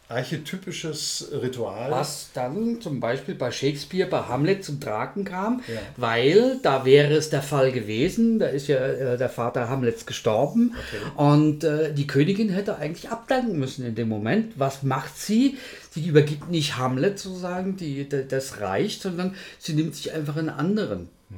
[0.08, 1.90] archetypisches Ritual.
[1.90, 5.80] Was dann zum Beispiel bei Shakespeare, bei Hamlet zum Tragen kam, Ja.
[5.96, 10.74] weil da wäre es der Fall gewesen, da ist ja äh, der Vater Hamlets gestorben
[11.16, 14.52] und äh, die Königin hätte eigentlich abdanken müssen in dem Moment.
[14.56, 15.56] Was macht sie?
[15.90, 21.08] Sie übergibt nicht Hamlet sozusagen die, das Reich, sondern sie nimmt sich einfach einen anderen
[21.30, 21.34] äh,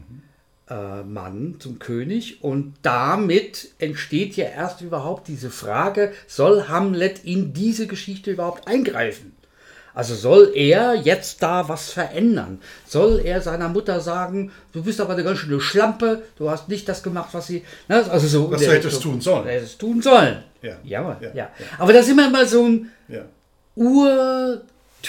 [0.68, 7.86] Mann zum König und damit entsteht ja erst überhaupt diese Frage, soll Hamlet in diese
[7.86, 9.36] Geschichte überhaupt eingreifen?
[9.94, 12.60] Also soll er jetzt da was verändern?
[12.86, 16.86] Soll er seiner Mutter sagen, du bist aber eine ganz schöne Schlampe, du hast nicht
[16.86, 17.64] das gemacht, was sie...
[17.88, 18.04] Ne?
[18.10, 19.46] Also so, Was du hättest tun sollen.
[19.46, 20.42] Hättest tun sollen.
[20.60, 20.76] Ja.
[20.84, 21.30] Ja, Ja.
[21.32, 21.50] ja.
[21.78, 23.22] Aber das ist immer mal so ein Ja.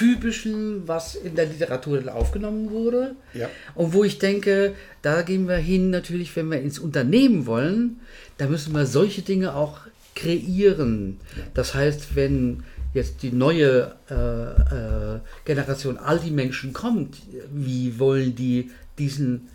[0.02, 3.16] Urtypischen, was in der Literatur dann aufgenommen wurde.
[3.34, 3.50] Ja.
[3.76, 8.00] Und wo ich denke, da gehen wir hin, natürlich, wenn wir ins Unternehmen wollen,
[8.38, 9.80] da müssen wir solche Dinge auch
[10.16, 11.20] kreieren.
[11.54, 17.18] Das heißt, wenn jetzt die neue äh, äh, Generation, all die Menschen kommt,
[17.52, 19.50] wie wollen die diesen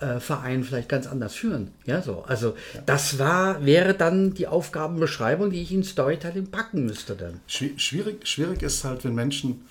[0.00, 1.70] äh, Verein vielleicht ganz anders führen?
[1.86, 2.24] Ja, so.
[2.26, 7.40] Also das war, wäre dann die Aufgabenbeschreibung, die ich in Storytelling packen müsste dann.
[7.48, 9.62] Schwi- Schwierig, schwierig ist halt, wenn Menschen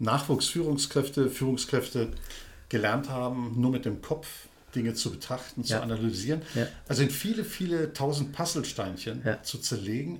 [0.00, 2.08] Nachwuchsführungskräfte, Führungskräfte
[2.68, 4.26] gelernt haben, nur mit dem Kopf
[4.74, 5.80] Dinge zu betrachten, zu Ja.
[5.80, 6.42] analysieren.
[6.54, 6.66] Ja.
[6.88, 9.42] Also in viele, viele tausend Puzzlesteinchen Ja.
[9.42, 10.18] zu zerlegen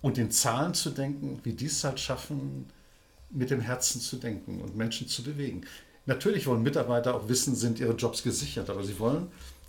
[0.00, 2.66] und in Zahlen zu denken, wie die es halt schaffen,
[3.30, 5.62] mit dem Herzen zu denken und Menschen zu bewegen.
[6.06, 9.26] Natürlich wollen Mitarbeiter auch wissen, sind ihre Jobs gesichert, aber sie wollen,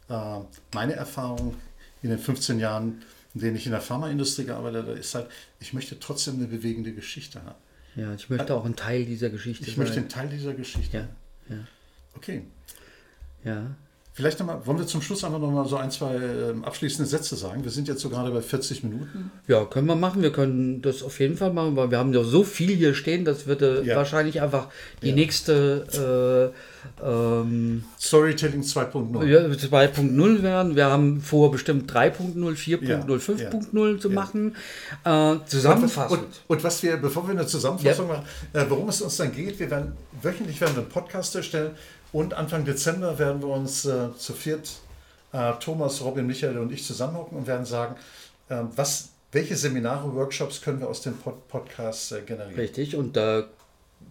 [0.09, 0.39] äh,
[0.73, 1.55] meine Erfahrung
[2.03, 3.01] in den 15 Jahren,
[3.33, 5.27] in denen ich in der Pharmaindustrie gearbeitet habe, ist halt,
[5.59, 7.55] ich möchte trotzdem eine bewegende Geschichte haben.
[7.95, 10.03] Ja, ich möchte auch ein Teil dieser Geschichte Ich möchte sein.
[10.03, 11.07] ein Teil dieser Geschichte.
[11.49, 11.61] Ja, ja,
[12.15, 12.43] Okay.
[13.43, 13.75] ja.
[14.15, 17.65] Vielleicht nochmal, wollen wir zum Schluss einfach nochmal so ein, zwei ähm, abschließende Sätze sagen?
[17.65, 19.29] Wir sind jetzt so gerade bei 40 Minuten.
[19.45, 20.21] Ja, können wir machen.
[20.21, 23.25] Wir können das auf jeden Fall machen, weil wir haben ja so viel hier stehen,
[23.25, 23.97] das wird äh, Ja.
[23.97, 24.69] wahrscheinlich einfach
[25.01, 25.15] die Ja.
[25.15, 26.53] nächste
[27.03, 29.25] äh, ähm, Storytelling 2.0.
[29.25, 30.77] ja, 2.0 werden.
[30.77, 34.15] Wir haben vor, bestimmt 3.0, 4.0, Ja, 5.0 zu ja.
[34.15, 34.55] machen.
[35.03, 36.21] Äh, zusammenfassend.
[36.21, 39.59] Und, und was wir, bevor wir eine Zusammenfassung machen, äh, worum es uns dann geht,
[39.59, 39.91] wir werden
[40.21, 41.71] wöchentlich werden einen Podcast erstellen
[42.15, 44.69] und Anfang Dezember werden wir uns äh, zu viert,
[45.33, 47.95] äh, Thomas, Robin, Michael und ich zusammenhocken und werden sagen,
[48.49, 52.55] äh, was, welche Seminare, Workshops können wir aus dem Pod Podcast äh, generieren.
[52.55, 53.43] Richtig, und da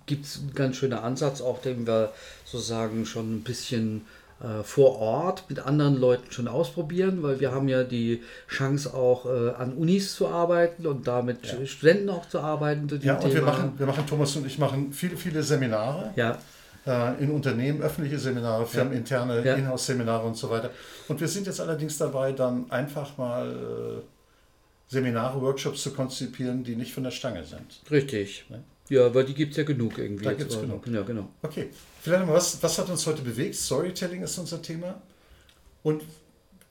[0.07, 2.13] gibt es einen ganz schönen Ansatz, auch den wir
[2.45, 4.05] sozusagen schon ein bisschen
[4.43, 9.25] äh, vor Ort mit anderen Leuten schon ausprobieren, weil wir haben ja die Chance auch
[9.25, 11.65] äh, an Unis zu arbeiten und da mit Ja.
[11.67, 13.47] Studenten auch zu arbeiten Ja, und wir Thema.
[13.47, 16.13] machen, wir machen, Thomas und ich machen viele, viele Seminare.
[16.17, 16.37] ja,
[16.87, 19.55] äh, in Unternehmen, öffentliche Seminare, firmeninterne Ja.
[19.55, 20.71] Inhouse-Seminare und so weiter.
[21.09, 26.77] Und wir sind jetzt allerdings dabei, dann einfach mal äh, Seminare, Workshops zu konzipieren, die
[26.77, 27.81] nicht von der Stange sind.
[27.91, 28.45] richtig.
[28.49, 28.63] Ne?
[28.91, 30.25] Ja, aber die gibt es ja genug irgendwie.
[30.25, 30.87] Da gibt's auch genug.
[30.89, 31.31] Ja, genau.
[31.41, 31.71] Okay,
[32.03, 33.55] vielleicht nochmal, was, was hat uns heute bewegt?
[33.55, 35.01] Storytelling ist unser Thema.
[35.83, 36.03] Und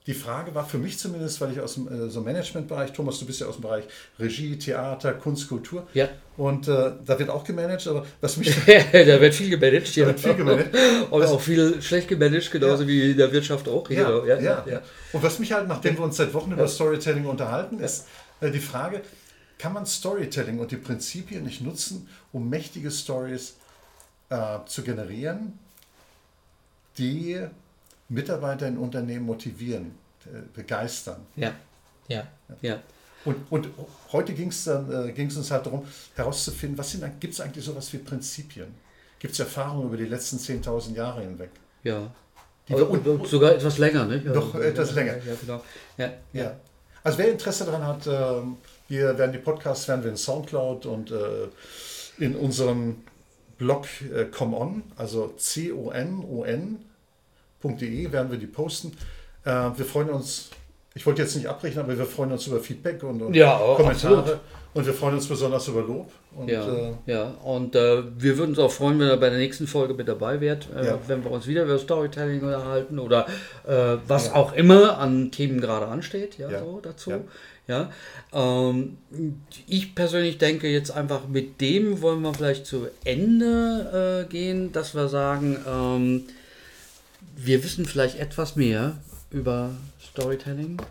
[0.06, 3.26] die Frage war für mich zumindest, weil ich aus dem äh, so Managementbereich, Thomas, du
[3.26, 3.86] bist ja aus dem Bereich
[4.20, 5.88] Regie, Theater, Kunst, Kultur.
[5.93, 6.10] Ja.
[6.36, 9.95] Und äh, da wird auch gemanagt, aber was mich da wird viel gemanagt.
[9.95, 10.08] Ja.
[10.08, 10.76] wird viel gemanagt.
[11.10, 12.89] Und auch viel schlecht gemanagt, genauso Ja.
[12.89, 13.89] wie in der Wirtschaft auch.
[13.89, 14.26] Ja, Genau.
[14.26, 14.82] ja, ja,
[15.14, 18.06] Und was mich halt, nachdem wir uns seit Wochen über Storytelling unterhalten, ist
[18.41, 19.01] äh, die Frage,
[19.58, 23.56] kann man Storytelling und die Prinzipien nicht nutzen, um mächtige Stories
[24.30, 25.58] äh, zu generieren,
[26.97, 27.39] die
[28.10, 29.95] Mitarbeiter in Unternehmen motivieren,
[30.26, 31.26] äh, begeistern.
[31.36, 31.54] Ja,
[32.08, 32.28] ja,
[32.62, 32.80] ja.
[33.26, 33.70] Und, und
[34.12, 35.86] heute ging es äh, ging's uns halt darum,
[36.16, 38.74] herauszufinden, was sind gibt es eigentlich sowas wie Prinzipien?
[39.20, 41.49] Gibt es Erfahrungen über die letzten 10.000 Jahre hinweg?
[41.84, 42.12] Ja.
[42.68, 44.22] Die und, wir- und sogar etwas länger, ne?
[44.24, 45.18] Ja, Noch etwas ja, länger.
[45.18, 45.64] Ja, genau.
[45.97, 46.56] Ja, Ja.
[47.06, 51.12] Also wer Interesse daran hat, ähm, wir werden die Podcasts werden wir in Soundcloud und
[51.12, 51.47] äh,
[52.18, 53.04] in unserem
[53.58, 55.34] Blog äh, Come On, also
[57.64, 58.91] C-O-N-O-N.de werden wir die posten.
[59.45, 60.49] Äh, wir freuen uns,
[60.95, 64.18] ich wollte jetzt nicht abbrechen, aber wir freuen uns über Feedback und, und Ja, Kommentare.
[64.20, 64.39] absolut.
[64.76, 66.11] Und wir freuen uns besonders über Lob.
[66.36, 67.24] Und, ja, äh, ja.
[67.43, 70.41] Und äh, wir würden uns auch freuen, wenn ihr bei der nächsten Folge mit dabei
[70.41, 70.99] wärt, äh, Ja.
[71.05, 73.28] wenn wir uns wieder über Storytelling unterhalten oder
[73.68, 74.36] äh, was Ja.
[74.36, 76.59] auch immer an Themen gerade ansteht, ja, Ja.
[76.59, 77.11] so dazu.
[77.11, 77.20] Ja.
[77.68, 77.89] Ja.
[78.34, 78.97] Ähm,
[79.68, 84.95] ich persönlich denke jetzt einfach mit dem wollen wir vielleicht zu Ende äh, gehen, dass
[84.95, 86.24] wir sagen, ähm,
[87.36, 88.97] wir wissen vielleicht etwas mehr
[89.31, 89.71] über
[90.01, 90.81] Storytelling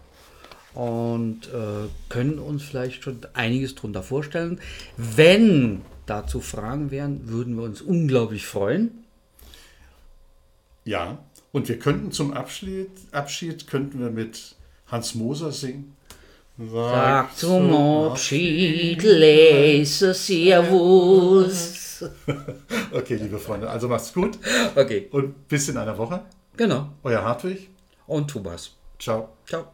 [0.75, 4.61] und äh, können uns vielleicht schon einiges darunter vorstellen.
[4.97, 9.05] Wenn dazu Fragen wären, würden wir uns unglaublich freuen.
[10.85, 11.19] ja,
[11.53, 15.95] und wir könnten zum Abschied, Abschied könnten wir mit Hans Moser singen.
[16.59, 21.82] Sag zum Abschied, lese Servus.
[22.93, 24.39] Okay, liebe Freunde, also macht's gut
[24.77, 26.23] Okay, und bis in einer Woche.
[26.57, 26.89] genau.
[27.03, 27.71] Euer Hartwig.
[28.07, 28.77] Und Thomas.
[28.99, 29.31] Ciao.
[29.47, 29.73] Ciao.